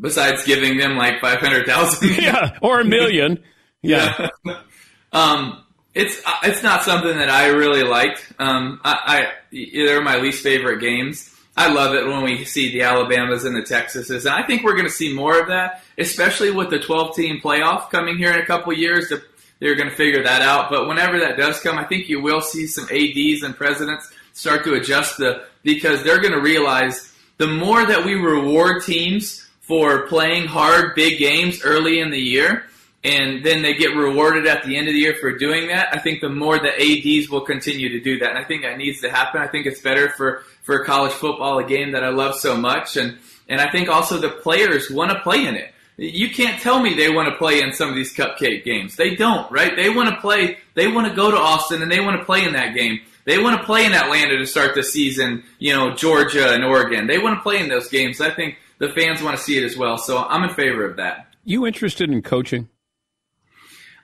[0.00, 3.42] Besides giving them like 500,000, yeah, or a million,
[3.82, 4.28] yeah.
[4.44, 4.60] yeah.
[5.12, 8.26] um, it's it's not something that I really liked.
[8.38, 11.34] Um, I, I they're my least favorite games.
[11.56, 14.76] I love it when we see the Alabamas and the Texases, and I think we're
[14.76, 18.38] going to see more of that, especially with the 12 team playoff coming here in
[18.38, 19.12] a couple years.
[19.58, 20.70] They're going to figure that out.
[20.70, 24.62] But whenever that does come, I think you will see some ADs and presidents start
[24.64, 30.06] to adjust the because they're going to realize the more that we reward teams for
[30.06, 32.66] playing hard big games early in the year
[33.04, 35.98] and then they get rewarded at the end of the year for doing that, I
[35.98, 38.30] think the more the ADs will continue to do that.
[38.30, 39.40] And I think that needs to happen.
[39.40, 42.96] I think it's better for, for college football, a game that I love so much.
[42.96, 45.72] And, and I think also the players want to play in it.
[45.96, 48.96] You can't tell me they want to play in some of these cupcake games.
[48.96, 49.74] They don't, right?
[49.74, 52.44] They want to play, they want to go to Austin and they want to play
[52.44, 53.00] in that game.
[53.24, 57.06] They want to play in Atlanta to start the season, you know, Georgia and Oregon.
[57.06, 58.20] They want to play in those games.
[58.20, 59.98] I think the fans want to see it as well.
[59.98, 61.26] So I'm in favor of that.
[61.44, 62.68] You interested in coaching?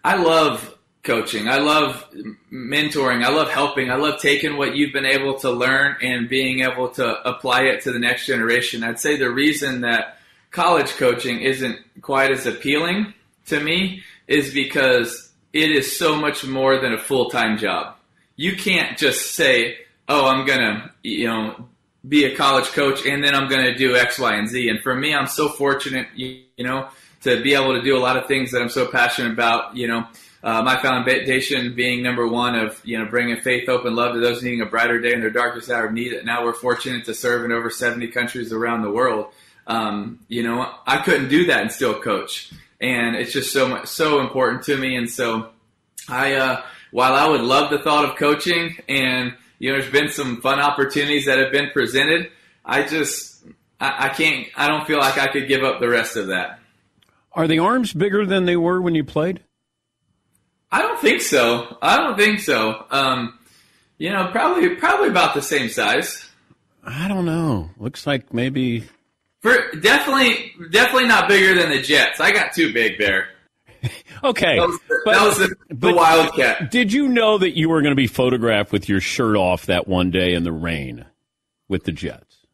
[0.05, 1.49] I love coaching.
[1.49, 2.07] I love
[2.53, 3.25] mentoring.
[3.25, 3.91] I love helping.
[3.91, 7.83] I love taking what you've been able to learn and being able to apply it
[7.83, 8.85] to the next generation.
[8.85, 10.19] I'd say the reason that
[10.51, 13.15] college coaching isn't quite as appealing
[13.47, 17.97] to me is because it is so much more than a full-time job.
[18.37, 19.79] You can't just say,
[20.09, 21.69] "Oh, I'm going to, you know,
[22.07, 24.83] be a college coach and then I'm going to do X, Y, and Z." And
[24.83, 26.89] for me, I'm so fortunate, you know,
[27.25, 29.77] to be able to do a lot of things that I'm so passionate about.
[29.77, 30.07] You know,
[30.43, 34.21] uh, my foundation being number one of you know bringing faith, hope, and love to
[34.21, 36.15] those needing a brighter day in their darkest hour of need.
[36.25, 39.33] Now we're fortunate to serve in over 70 countries around the world.
[39.67, 43.87] Um, you know, I couldn't do that and still coach, and it's just so much
[43.87, 44.97] so important to me.
[44.97, 45.49] And so,
[46.09, 50.11] I uh, while I would love the thought of coaching, and you know, there's been
[50.11, 52.31] some fun opportunities that have been presented.
[52.67, 53.43] I just
[53.81, 54.47] I, I can't.
[54.57, 56.61] I don't feel like I could give up the rest of that.
[57.35, 59.41] Are the arms bigger than they were when you played?
[60.71, 61.77] I don't think so.
[61.83, 62.85] I don't think so.
[62.91, 63.39] Um,
[63.99, 66.29] you know, probably probably about the same size.
[66.85, 67.71] I don't know.
[67.79, 68.85] Looks like maybe
[69.41, 72.21] For definitely definitely not bigger than the Jets.
[72.21, 73.29] I got too big there.
[74.23, 76.71] Okay, That was the, that was the, the Wildcat.
[76.71, 79.87] Did you know that you were going to be photographed with your shirt off that
[79.87, 81.05] one day in the rain
[81.69, 82.47] with the Jets?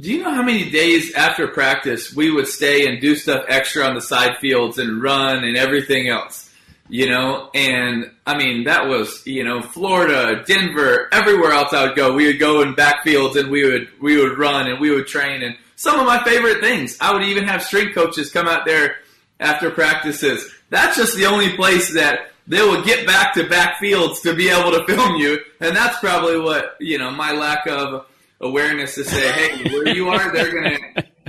[0.00, 3.84] Do you know how many days after practice we would stay and do stuff extra
[3.84, 6.48] on the side fields and run and everything else?
[6.88, 11.96] You know, and I mean that was you know Florida, Denver, everywhere else I would
[11.96, 12.14] go.
[12.14, 15.42] We would go in backfields and we would we would run and we would train
[15.42, 16.96] and some of my favorite things.
[17.00, 18.96] I would even have strength coaches come out there
[19.38, 20.52] after practices.
[20.68, 24.72] That's just the only place that they will get back to backfields to be able
[24.72, 28.06] to film you, and that's probably what you know my lack of
[28.40, 30.78] awareness to say, hey, where you are, they're gonna,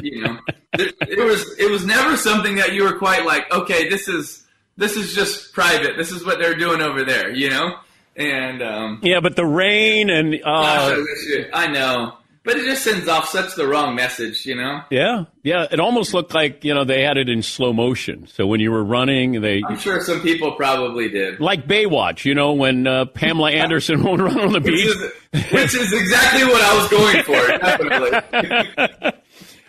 [0.02, 0.40] you know,
[0.74, 4.44] it, it was it was never something that you were quite like, okay, this is
[4.78, 5.98] this is just private.
[5.98, 7.76] This is what they're doing over there, you know,
[8.16, 12.14] and um, Yeah, but the rain and gosh, uh, I, wish it- I know,
[12.44, 14.82] but it just sends off such the wrong message, you know.
[14.90, 18.28] yeah, yeah, it almost looked like you know they had it in slow motion.
[18.28, 21.40] So when you were running, they I'm sure some people probably did.
[21.40, 24.86] like Baywatch, you know, when uh, Pamela Anderson won't run on the Which beach.
[24.86, 25.02] is,
[25.52, 27.58] which is exactly what I was going for.
[27.58, 29.12] Definitely.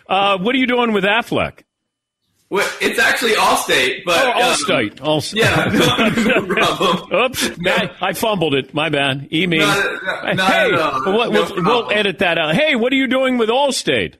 [0.07, 1.61] Uh, what are you doing with Aflac?
[2.53, 4.95] Well, it's actually Allstate, but Oh, um, Allstate.
[4.97, 5.37] Allstate.
[5.37, 5.65] Yeah,
[6.45, 7.11] no, problem.
[7.11, 8.75] Oops, I, I fumbled it.
[8.75, 9.27] My bad.
[9.33, 9.57] E me.
[9.57, 11.01] Not- not- not hey, at all.
[11.05, 12.53] we'll, No we'll, we'll edit that out.
[12.53, 14.17] Hey, what are you doing with Allstate?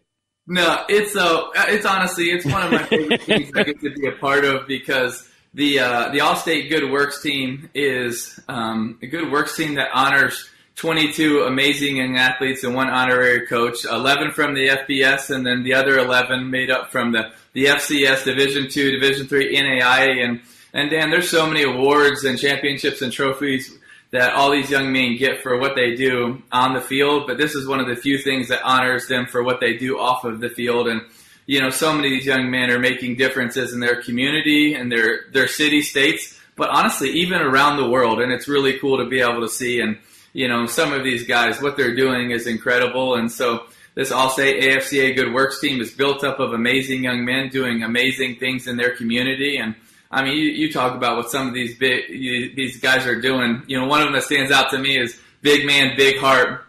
[0.48, 4.08] No, it's uh, it's honestly it's one of my favorite things I get to be
[4.08, 9.32] a part of because the uh, the Allstate Good Works team is um, a good
[9.32, 14.70] works team that honors 22 amazing young athletes and one honorary coach, 11 from the
[14.70, 19.28] FBS, and then the other 11 made up from the the FCS Division Two, Division
[19.28, 20.42] Three NAIA, and
[20.74, 23.78] and Dan, there's so many awards and championships and trophies
[24.12, 27.56] that all these young men get for what they do on the field, but this
[27.56, 30.40] is one of the few things that honors them for what they do off of
[30.40, 30.88] the field.
[30.88, 31.02] And
[31.46, 34.92] you know, so many of these young men are making differences in their community and
[34.92, 38.20] their their city, states, but honestly, even around the world.
[38.20, 39.80] And it's really cool to be able to see.
[39.80, 39.98] And
[40.32, 43.16] you know, some of these guys, what they're doing is incredible.
[43.16, 47.50] And so this Allstate AFCA Good Works team is built up of amazing young men
[47.50, 49.58] doing amazing things in their community.
[49.58, 49.76] And
[50.12, 53.20] I mean, you, you talk about what some of these big you, these guys are
[53.20, 53.64] doing.
[53.68, 56.66] You know, one of them that stands out to me is big man, big heart.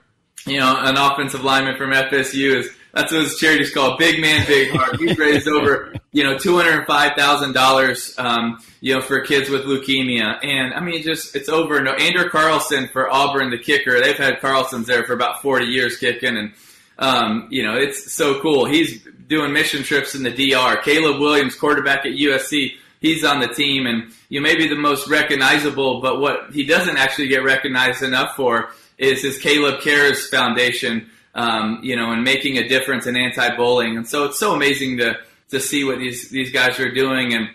[0.46, 4.46] You know, an offensive lineman from FSU is that's what his charity's called, Big Man,
[4.46, 5.00] Big Heart.
[5.00, 9.50] He's raised over you know two hundred five thousand dollars, um, you know, for kids
[9.50, 11.82] with leukemia, and I mean, just it's over.
[11.82, 14.00] No, Anders Carlson for Auburn, the kicker.
[14.00, 16.52] They've had Carlson's there for about forty years kicking, and
[16.99, 18.64] um, you know, it's so cool.
[18.64, 20.82] He's doing mission trips in the DR.
[20.82, 25.09] Caleb Williams, quarterback at USC, he's on the team, and you may be the most
[25.09, 31.11] recognizable, but what he doesn't actually get recognized enough for is his Caleb Cares Foundation,
[31.34, 33.97] um, you know, and making a difference in anti-bullying.
[33.97, 35.18] And so it's so amazing to
[35.51, 37.49] to see what these these guys are doing, and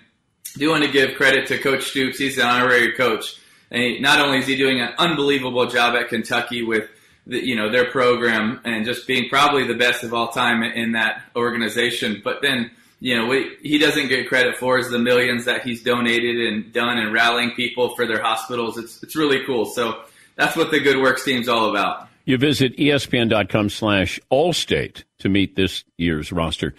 [0.57, 2.17] do want to give credit to Coach Stoops.
[2.17, 3.39] He's an honorary coach,
[3.71, 6.89] and he, not only is he doing an unbelievable job at Kentucky with
[7.29, 10.93] the, you know their program and just being probably the best of all time in
[10.93, 15.45] that organization, but then you know what he doesn't get credit for is the millions
[15.45, 18.77] that he's donated and done and rallying people for their hospitals.
[18.77, 19.65] It's it's really cool.
[19.65, 20.01] So
[20.35, 22.07] that's what the Good Works team's all about.
[22.25, 26.75] You visit ESPN.com slash Allstate to meet this year's roster.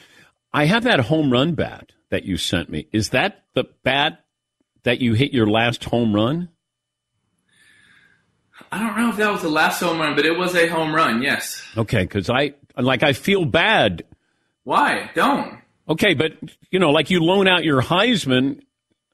[0.53, 2.87] I have that home run bat that you sent me.
[2.93, 4.25] Is that the bat
[4.85, 6.51] that you hit your last home run?
[8.73, 10.95] I don't know if that was the last home run, but it was a home
[10.95, 11.23] run.
[11.23, 11.63] Yes.
[11.77, 14.05] Okay, because I like I feel bad.
[14.65, 15.11] Why?
[15.15, 15.59] Don't.
[15.89, 16.33] Okay, but
[16.71, 18.61] you know, like you loan out your Heisman.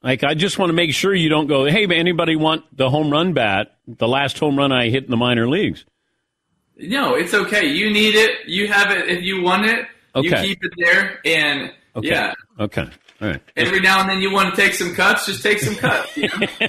[0.02, 1.64] Like I just want to make sure you don't go.
[1.64, 3.76] Hey, anybody want the home run bat?
[3.88, 5.84] The last home run I hit in the minor leagues.
[6.76, 7.66] No, it's okay.
[7.66, 8.46] You need it.
[8.46, 9.09] You have it.
[9.09, 9.86] If you want it,
[10.16, 11.20] you keep it there.
[11.24, 12.09] And Okay.
[12.09, 12.88] yeah, Okay.
[13.20, 13.40] Right.
[13.56, 15.26] every now and then you want to take some cuts.
[15.26, 16.16] Just take some cuts.
[16.16, 16.68] you know?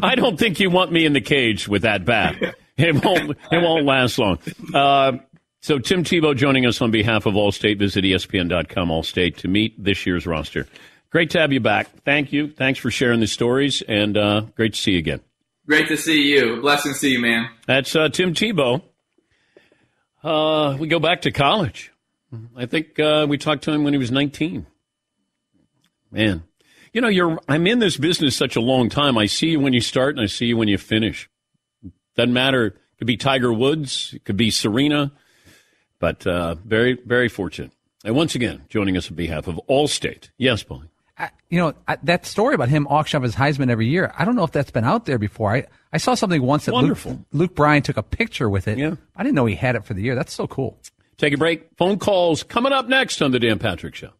[0.02, 2.36] I don't think you want me in the cage with that bat.
[2.78, 3.36] It won't.
[3.52, 4.38] It won't last long.
[4.72, 5.18] Uh,
[5.60, 7.78] so Tim Tebow joining us on behalf of Allstate.
[7.78, 10.66] Visit ESPN.com Allstate to meet this year's roster.
[11.10, 11.88] Great to have you back.
[12.06, 12.50] Thank you.
[12.50, 15.20] Thanks for sharing the stories, and uh, great to see you again.
[15.66, 16.62] Great to see you.
[16.62, 17.50] Blessing to see you, man.
[17.66, 18.82] That's uh, Tim Tebow.
[20.24, 21.92] Uh, we go back to college.
[22.56, 24.66] I think uh, we talked to him when he was 19.
[26.12, 26.44] Man,
[26.92, 27.40] you know, you're.
[27.48, 29.16] I'm in this business such a long time.
[29.16, 31.28] I see you when you start, and I see you when you finish.
[32.16, 32.66] Doesn't matter.
[32.66, 34.12] It could be Tiger Woods.
[34.14, 35.12] It could be Serena.
[35.98, 37.72] But uh, very, very fortunate.
[38.04, 40.30] And once again, joining us on behalf of Allstate.
[40.36, 40.88] Yes, Paulie.
[41.16, 44.12] I, you know I, that story about him auctioning off his Heisman every year.
[44.18, 45.54] I don't know if that's been out there before.
[45.54, 47.24] I, I saw something once that Luke, Wonderful.
[47.32, 48.78] Luke Bryan took a picture with it.
[48.78, 48.96] Yeah.
[49.14, 50.14] I didn't know he had it for the year.
[50.14, 50.78] That's so cool.
[51.18, 51.68] Take a break.
[51.76, 54.10] Phone calls coming up next on the Dan Patrick Show.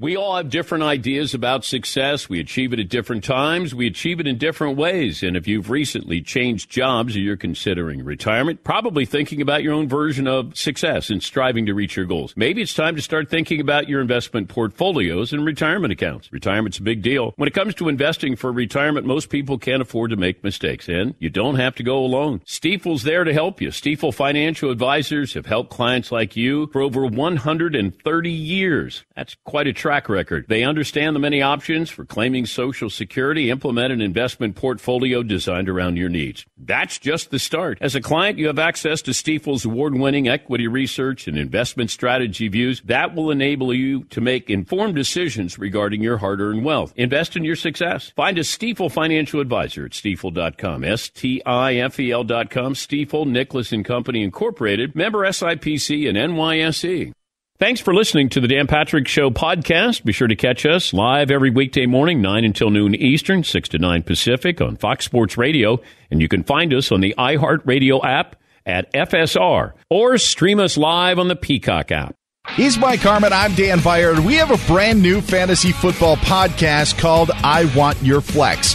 [0.00, 2.26] We all have different ideas about success.
[2.26, 3.74] We achieve it at different times.
[3.74, 5.22] We achieve it in different ways.
[5.22, 9.90] And if you've recently changed jobs or you're considering retirement, probably thinking about your own
[9.90, 12.32] version of success and striving to reach your goals.
[12.34, 16.32] Maybe it's time to start thinking about your investment portfolios and retirement accounts.
[16.32, 17.34] Retirement's a big deal.
[17.36, 21.14] When it comes to investing for retirement, most people can't afford to make mistakes, and
[21.18, 22.40] you don't have to go alone.
[22.46, 23.68] Stifel's there to help you.
[23.68, 29.04] Stifel Financial Advisors have helped clients like you for over 130 years.
[29.14, 30.44] That's quite a track record.
[30.46, 35.96] They understand the many options for claiming Social Security, implement an investment portfolio designed around
[35.96, 36.46] your needs.
[36.56, 37.78] That's just the start.
[37.80, 42.46] As a client, you have access to Stifel's award winning equity research and investment strategy
[42.46, 46.92] views that will enable you to make informed decisions regarding your hard earned wealth.
[46.94, 48.12] Invest in your success.
[48.14, 50.84] Find a Stifel financial advisor at stifel.com.
[50.84, 52.74] S T I F E L.com.
[52.74, 57.12] Stifel, Nicolaus and Company Incorporated, member SIPC and NYSE.
[57.60, 60.02] Thanks for listening to the Dan Patrick Show podcast.
[60.02, 63.78] Be sure to catch us live every weekday morning, 9 until noon Eastern, 6 to
[63.78, 65.78] 9 Pacific on Fox Sports Radio.
[66.10, 71.18] And you can find us on the iHeartRadio app at FSR or stream us live
[71.18, 72.14] on the Peacock app.
[72.54, 73.34] He's Mike Harmon.
[73.34, 74.18] I'm Dan Beyer.
[74.22, 78.74] We have a brand new fantasy football podcast called I Want Your Flex.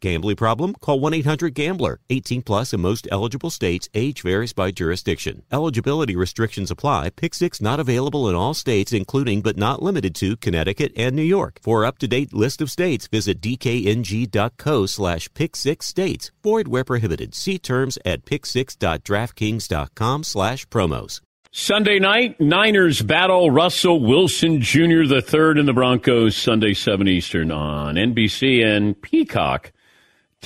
[0.00, 0.74] Gambling problem?
[0.74, 2.00] Call 1 800 Gambler.
[2.10, 3.88] 18 plus in most eligible states.
[3.94, 5.42] Age varies by jurisdiction.
[5.50, 7.10] Eligibility restrictions apply.
[7.10, 11.22] Pick six not available in all states, including but not limited to Connecticut and New
[11.22, 11.58] York.
[11.62, 16.30] For up to date list of states, visit dkng.co slash pick six states.
[16.42, 17.34] Void where prohibited.
[17.34, 21.20] See terms at pick6.draftkings.com slash promos.
[21.58, 25.06] Sunday night, Niners battle Russell Wilson Jr.
[25.06, 29.72] the third in the Broncos Sunday 7 Eastern on NBC and Peacock.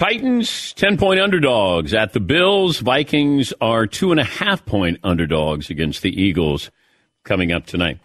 [0.00, 2.78] Titans, 10 point underdogs at the Bills.
[2.78, 6.70] Vikings are two and a half point underdogs against the Eagles
[7.22, 7.98] coming up tonight.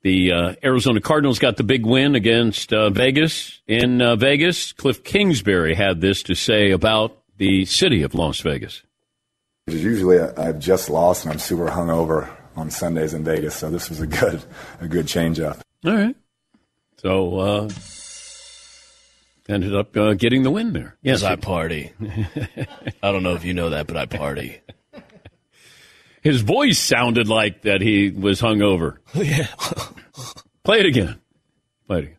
[0.00, 3.60] The uh, Arizona Cardinals got the big win against uh, Vegas.
[3.66, 8.80] In uh, Vegas, Cliff Kingsbury had this to say about the city of Las Vegas.
[9.66, 12.26] Usually I've just lost and I'm super hungover
[12.56, 13.54] on Sundays in Vegas.
[13.54, 14.42] So this was a good
[14.80, 15.58] a good change up.
[15.84, 16.16] All right.
[16.96, 17.68] So uh,
[19.48, 20.96] ended up uh, getting the win there.
[21.02, 21.92] Yes, I party.
[23.02, 24.60] I don't know if you know that, but I party.
[26.22, 28.96] His voice sounded like that he was hungover.
[29.14, 29.48] yeah.
[30.64, 31.20] Play it again.
[31.86, 32.16] Play it again.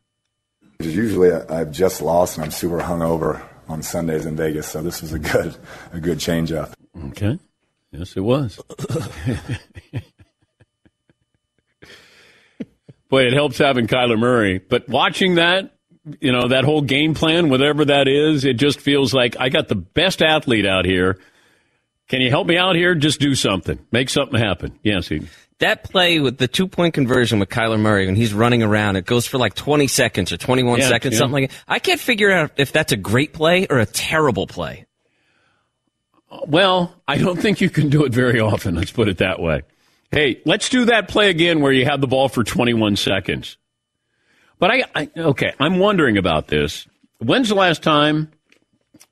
[0.80, 4.68] Usually I've just lost and I'm super hungover on Sundays in Vegas.
[4.68, 5.56] So this was a good
[5.92, 6.76] a good change up.
[7.08, 7.40] Okay.
[7.92, 8.60] Yes, it was.
[13.10, 14.60] Boy, it helps having Kyler Murray.
[14.60, 15.75] But watching that,
[16.20, 19.68] you know, that whole game plan, whatever that is, it just feels like I got
[19.68, 21.20] the best athlete out here.
[22.08, 22.94] Can you help me out here?
[22.94, 23.80] Just do something.
[23.92, 24.78] Make something happen.
[24.84, 25.22] Yes, he.
[25.60, 29.06] That play with the two point conversion with Kyler Murray when he's running around, it
[29.06, 31.20] goes for like 20 seconds or 21 Yeah, seconds, yeah.
[31.20, 31.58] something like that.
[31.68, 34.86] I can't figure out if that's a great play or a terrible play.
[36.48, 38.76] Well, I don't think you can do it very often.
[38.76, 39.62] Let's put it that way.
[40.12, 43.58] Hey, let's do that play again where you have the ball for 21 seconds.
[44.60, 46.88] But I, I okay, I'm wondering about this.
[47.20, 48.32] When's the last time?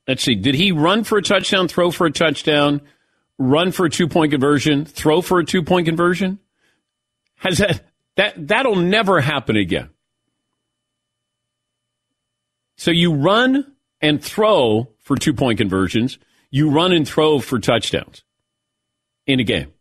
[0.06, 0.34] Let's see.
[0.34, 2.80] Did he run for a touchdown, throw for a touchdown,
[3.38, 6.38] run for a two point conversion, throw for a two point conversion?
[7.36, 7.84] Has that
[8.16, 9.90] that that'll never happen again?
[12.76, 16.18] So you run and throw for two point conversions.
[16.50, 18.22] You run and throw for touchdowns
[19.26, 19.72] in a game.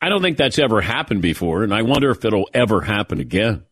[0.00, 3.64] I don't think that's ever happened before, and I wonder if it'll ever happen again.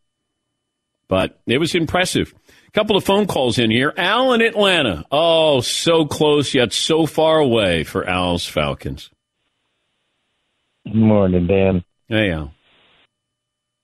[1.08, 2.34] But it was impressive.
[2.68, 3.92] A couple of phone calls in here.
[3.96, 5.04] Al in Atlanta.
[5.10, 9.10] Oh, so close yet so far away for Al's Falcons.
[10.84, 11.84] Good morning, Dan.
[12.08, 12.52] Hey, Al.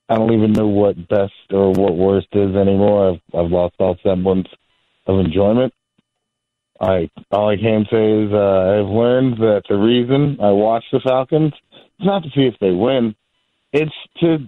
[0.08, 3.12] I don't even know what best or what worst is anymore.
[3.12, 4.48] I've, I've lost all semblance
[5.06, 5.72] of enjoyment.
[6.80, 11.00] I all I can say is uh, I've learned that the reason I watch the
[11.00, 11.52] Falcons
[12.00, 13.14] is not to see if they win;
[13.72, 14.38] it's to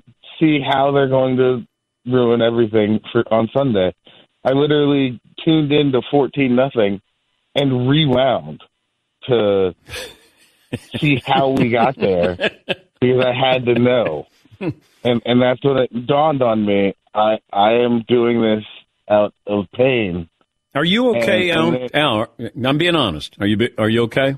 [0.41, 1.67] see how they're going to
[2.07, 3.95] ruin everything for on Sunday.
[4.45, 7.01] I literally tuned into fourteen nothing
[7.55, 8.63] and rewound
[9.29, 9.75] to
[10.99, 12.37] see how we got there
[13.01, 14.27] because I had to know,
[14.61, 16.95] and and that's when it dawned on me.
[17.15, 18.65] I I am doing this
[19.09, 20.29] out of pain.
[20.75, 21.75] Are you okay, And- Al?
[21.75, 22.27] and Al,
[22.69, 23.37] I'm being honest.
[23.41, 24.37] Are you are you okay?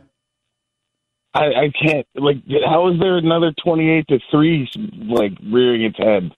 [1.35, 2.37] I, I can't like.
[2.67, 4.69] How is there another twenty-eight to three
[5.09, 6.33] like rearing its head,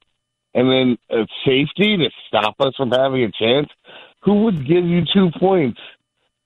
[0.58, 3.68] and then a safety to stop us from having a chance?
[4.24, 5.78] Who would give you two points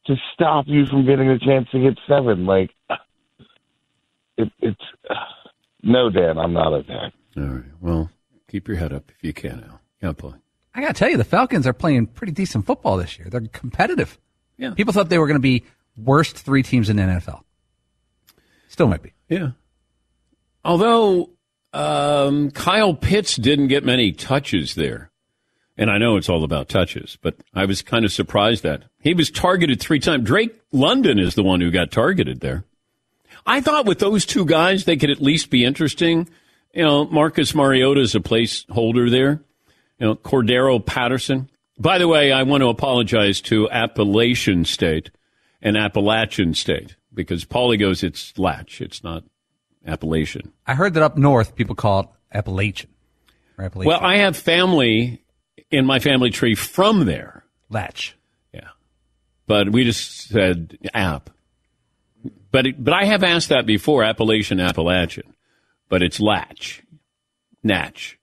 [0.06, 2.44] to stop you from getting a chance to get seven?
[2.44, 2.70] Like,
[4.36, 4.80] it, it's
[5.82, 6.36] no, Dan.
[6.36, 7.12] I'm not okay.
[7.38, 7.64] All right.
[7.80, 8.10] Well,
[8.48, 9.80] keep your head up if you can, Al.
[10.02, 10.34] Yeah, boy.
[10.74, 13.28] I got to tell you, the Falcons are playing pretty decent football this year.
[13.30, 14.18] They're competitive.
[14.58, 14.74] Yeah.
[14.74, 15.64] People thought they were going to be
[15.96, 17.40] worst three teams in the NFL.
[18.68, 19.12] Still might be.
[19.28, 19.50] Yeah.
[20.64, 21.30] Although
[21.72, 25.10] um, Kyle Pitts didn't get many touches there.
[25.76, 29.14] And I know it's all about touches, but I was kind of surprised that he
[29.14, 30.24] was targeted three times.
[30.24, 32.64] Drake London is the one who got targeted there.
[33.46, 36.28] I thought with those two guys, they could at least be interesting.
[36.74, 39.42] You know, Marcus Mariota is a placeholder there.
[39.98, 41.48] You know, Cordarrelle Patterson.
[41.78, 45.10] By the way, I want to apologize to Appalachian State
[45.62, 49.24] and Appalachian State because Paulie goes, it's Latch, it's not
[49.86, 50.52] Appalachian.
[50.66, 52.90] I heard that up north people call it Appalachian.
[53.58, 53.88] Appalachian.
[53.88, 55.22] Well, I have family
[55.70, 57.44] in my family tree from there.
[57.70, 58.16] Latch.
[58.52, 58.68] Yeah.
[59.46, 61.30] But we just said app.
[62.50, 65.34] But it, but I have asked that before, Appalachian, Appalachian.
[65.88, 66.82] But it's Latch.
[67.62, 68.18] Natch.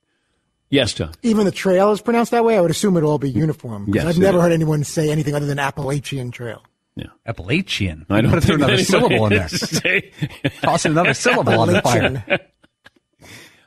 [0.69, 1.11] Yes, Tom.
[1.23, 2.55] Even the trail is pronounced that way.
[2.55, 3.85] I would assume it'll all be uniform.
[3.87, 4.43] Yes, I've never is.
[4.43, 6.61] heard anyone say anything other than Appalachian Trail.
[6.99, 7.07] Yeah.
[7.25, 8.05] Appalachian.
[8.09, 10.01] I don't Put think another syllable in there.
[10.61, 12.23] Tossing another syllable on the fire.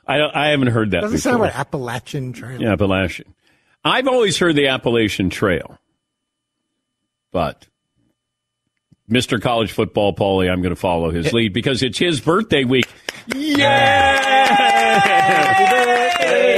[0.07, 1.31] I, don't- I haven't heard that Doesn't before.
[1.31, 2.61] sound like Appalachian Trail.
[2.61, 3.33] Yeah, Appalachian.
[3.85, 5.77] I've always heard the Appalachian Trail,
[7.31, 7.67] but
[9.09, 9.41] Mr.
[9.41, 12.87] College Football, Paulie, I'm going to follow his lead because it's his birthday week.
[13.35, 14.19] Yeah!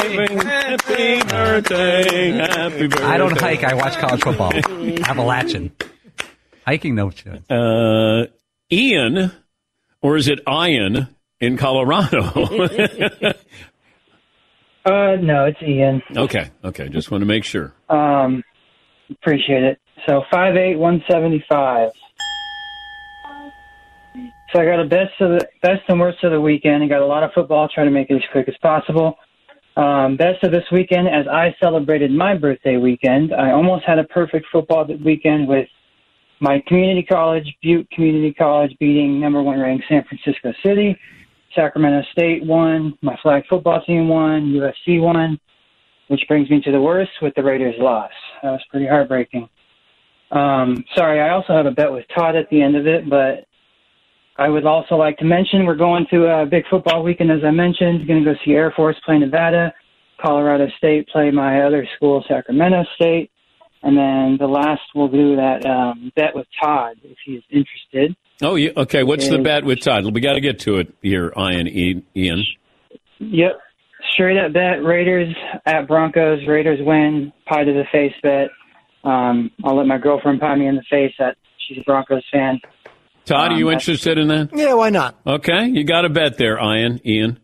[0.05, 3.03] Happy birthday, happy birthday.
[3.03, 3.63] I don't hike.
[3.63, 4.53] I watch college football.
[4.53, 5.71] Appalachian.
[6.65, 7.49] Hiking, no chance.
[7.49, 8.25] Uh,
[8.71, 9.31] Ian,
[10.01, 12.31] or is it Ian in Colorado?
[14.87, 15.99] Uh, no, it's Ian.
[16.15, 17.73] okay, okay, just want to make sure.
[17.89, 18.43] Um,
[19.09, 19.79] appreciate it.
[20.07, 21.89] So five eight one seventy five.
[24.53, 26.83] So I got a best of the best and worst of the weekend.
[26.83, 27.67] I got a lot of football.
[27.67, 29.17] Try to make it as quick as possible.
[29.75, 34.03] Um, best of this weekend, as I celebrated my birthday weekend, I almost had a
[34.03, 35.67] perfect football weekend with
[36.41, 40.97] my community college, Butte Community College, beating number one ranked San Francisco City.
[41.55, 42.97] Sacramento State won.
[43.01, 44.51] My flag football team won.
[44.53, 45.39] USC won.
[46.09, 48.11] Which brings me to the worst with the Raiders' loss.
[48.43, 49.49] That was pretty heartbreaking.
[50.31, 53.47] Um, sorry, I also have a bet with Todd at the end of it, but
[54.37, 57.51] I would also like to mention we're going to a big football weekend, as I
[57.51, 58.07] mentioned.
[58.07, 59.73] Going to go see Air Force play Nevada,
[60.21, 63.31] Colorado State play my other school, Sacramento State,
[63.85, 68.15] and then the last we'll do that um, bet with Todd if he's interested.
[68.41, 69.03] Oh, yeah, okay.
[69.03, 70.13] What's the bet with Todd?
[70.13, 72.03] We got to get to it here, Ian.
[72.15, 72.43] Ian.
[73.19, 73.59] Yep.
[74.11, 74.83] Straight up bet.
[74.83, 75.33] Raiders
[75.65, 76.45] at Broncos.
[76.47, 77.31] Raiders win.
[77.47, 78.49] Pie to the face bet.
[79.05, 82.59] Um, I'll let my girlfriend pie me in the face that she's a Broncos fan.
[83.25, 84.49] Todd, are you Um, interested in that?
[84.53, 85.15] Yeah, why not?
[85.25, 86.99] Okay, you got a bet there, Ian.
[87.05, 87.39] Ian.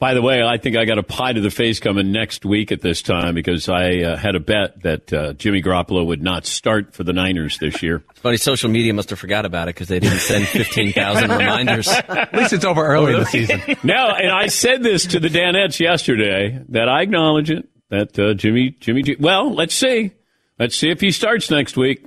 [0.00, 2.70] By the way, I think I got a pie to the face coming next week
[2.70, 6.46] at this time because I uh, had a bet that uh, Jimmy Garoppolo would not
[6.46, 8.04] start for the Niners this year.
[8.14, 11.88] Funny, social media must have forgot about it because they didn't send 15,000 reminders.
[11.88, 13.60] At least it's over early in the season.
[13.82, 18.34] no, and I said this to the Danettes yesterday that I acknowledge it that uh,
[18.34, 19.16] Jimmy Jimmy G.
[19.18, 20.12] Well, let's see,
[20.60, 22.06] let's see if he starts next week.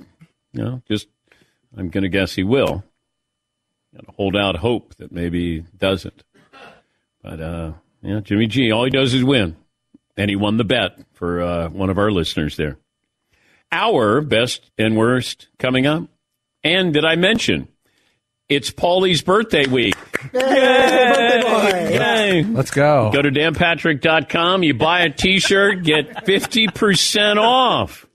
[0.54, 1.08] You know, just
[1.76, 2.84] I'm going to guess he will.
[3.94, 6.22] Got to hold out hope that maybe he doesn't.
[7.22, 7.72] But uh,
[8.02, 8.72] yeah, Jimmy G.
[8.72, 9.56] All he does is win,
[10.16, 12.78] and he won the bet for uh, one of our listeners there.
[13.70, 16.08] Our best and worst coming up,
[16.62, 17.68] and did I mention?
[18.48, 19.94] It's Paulie's birthday week.
[20.34, 22.42] Yay!
[22.42, 23.10] Let's go.
[23.10, 24.62] Go to danpatrick.com.
[24.62, 28.06] You buy a T-shirt, get 50% off.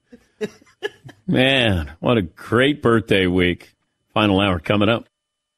[1.25, 3.73] Man, what a great birthday week.
[4.13, 5.07] Final hour coming up.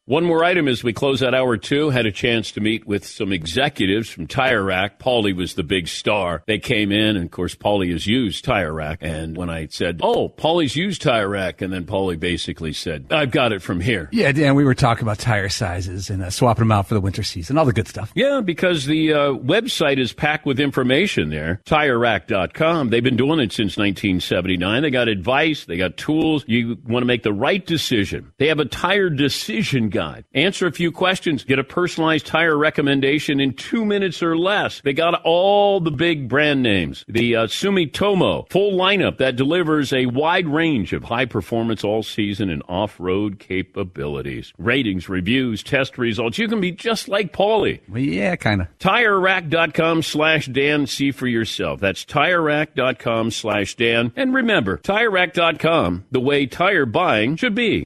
[0.09, 1.91] One more item as we close out hour two.
[1.91, 4.97] Had a chance to meet with some executives from Tire Rack.
[4.97, 6.41] Paulie was the big star.
[6.47, 8.97] They came in, and of course, Paulie has used Tire Rack.
[9.01, 13.29] And when I said, Oh, Paulie's used Tire Rack, and then Paulie basically said, I've
[13.29, 14.09] got it from here.
[14.11, 17.01] Yeah, Dan, we were talking about tire sizes and uh, swapping them out for the
[17.01, 18.11] winter season, all the good stuff.
[18.15, 21.61] Yeah, because the uh, website is packed with information there.
[21.67, 22.89] TireRack.com.
[22.89, 24.81] They've been doing it since 1979.
[24.81, 26.45] They got advice, they got tools.
[26.47, 28.33] You want to make the right decision.
[28.39, 29.98] They have a tire decision guide.
[30.33, 34.81] Answer a few questions, get a personalized tire recommendation in two minutes or less.
[34.81, 37.05] They got all the big brand names.
[37.07, 42.49] The uh, Sumitomo full lineup that delivers a wide range of high performance all season
[42.49, 44.53] and off road capabilities.
[44.57, 46.37] Ratings, reviews, test results.
[46.37, 47.81] You can be just like Paulie.
[47.89, 48.67] Well, yeah, kind of.
[48.79, 50.87] TireRack.com slash Dan.
[50.87, 51.79] See for yourself.
[51.79, 54.13] That's TireRack.com slash Dan.
[54.15, 57.85] And remember, TireRack.com, the way tire buying should be.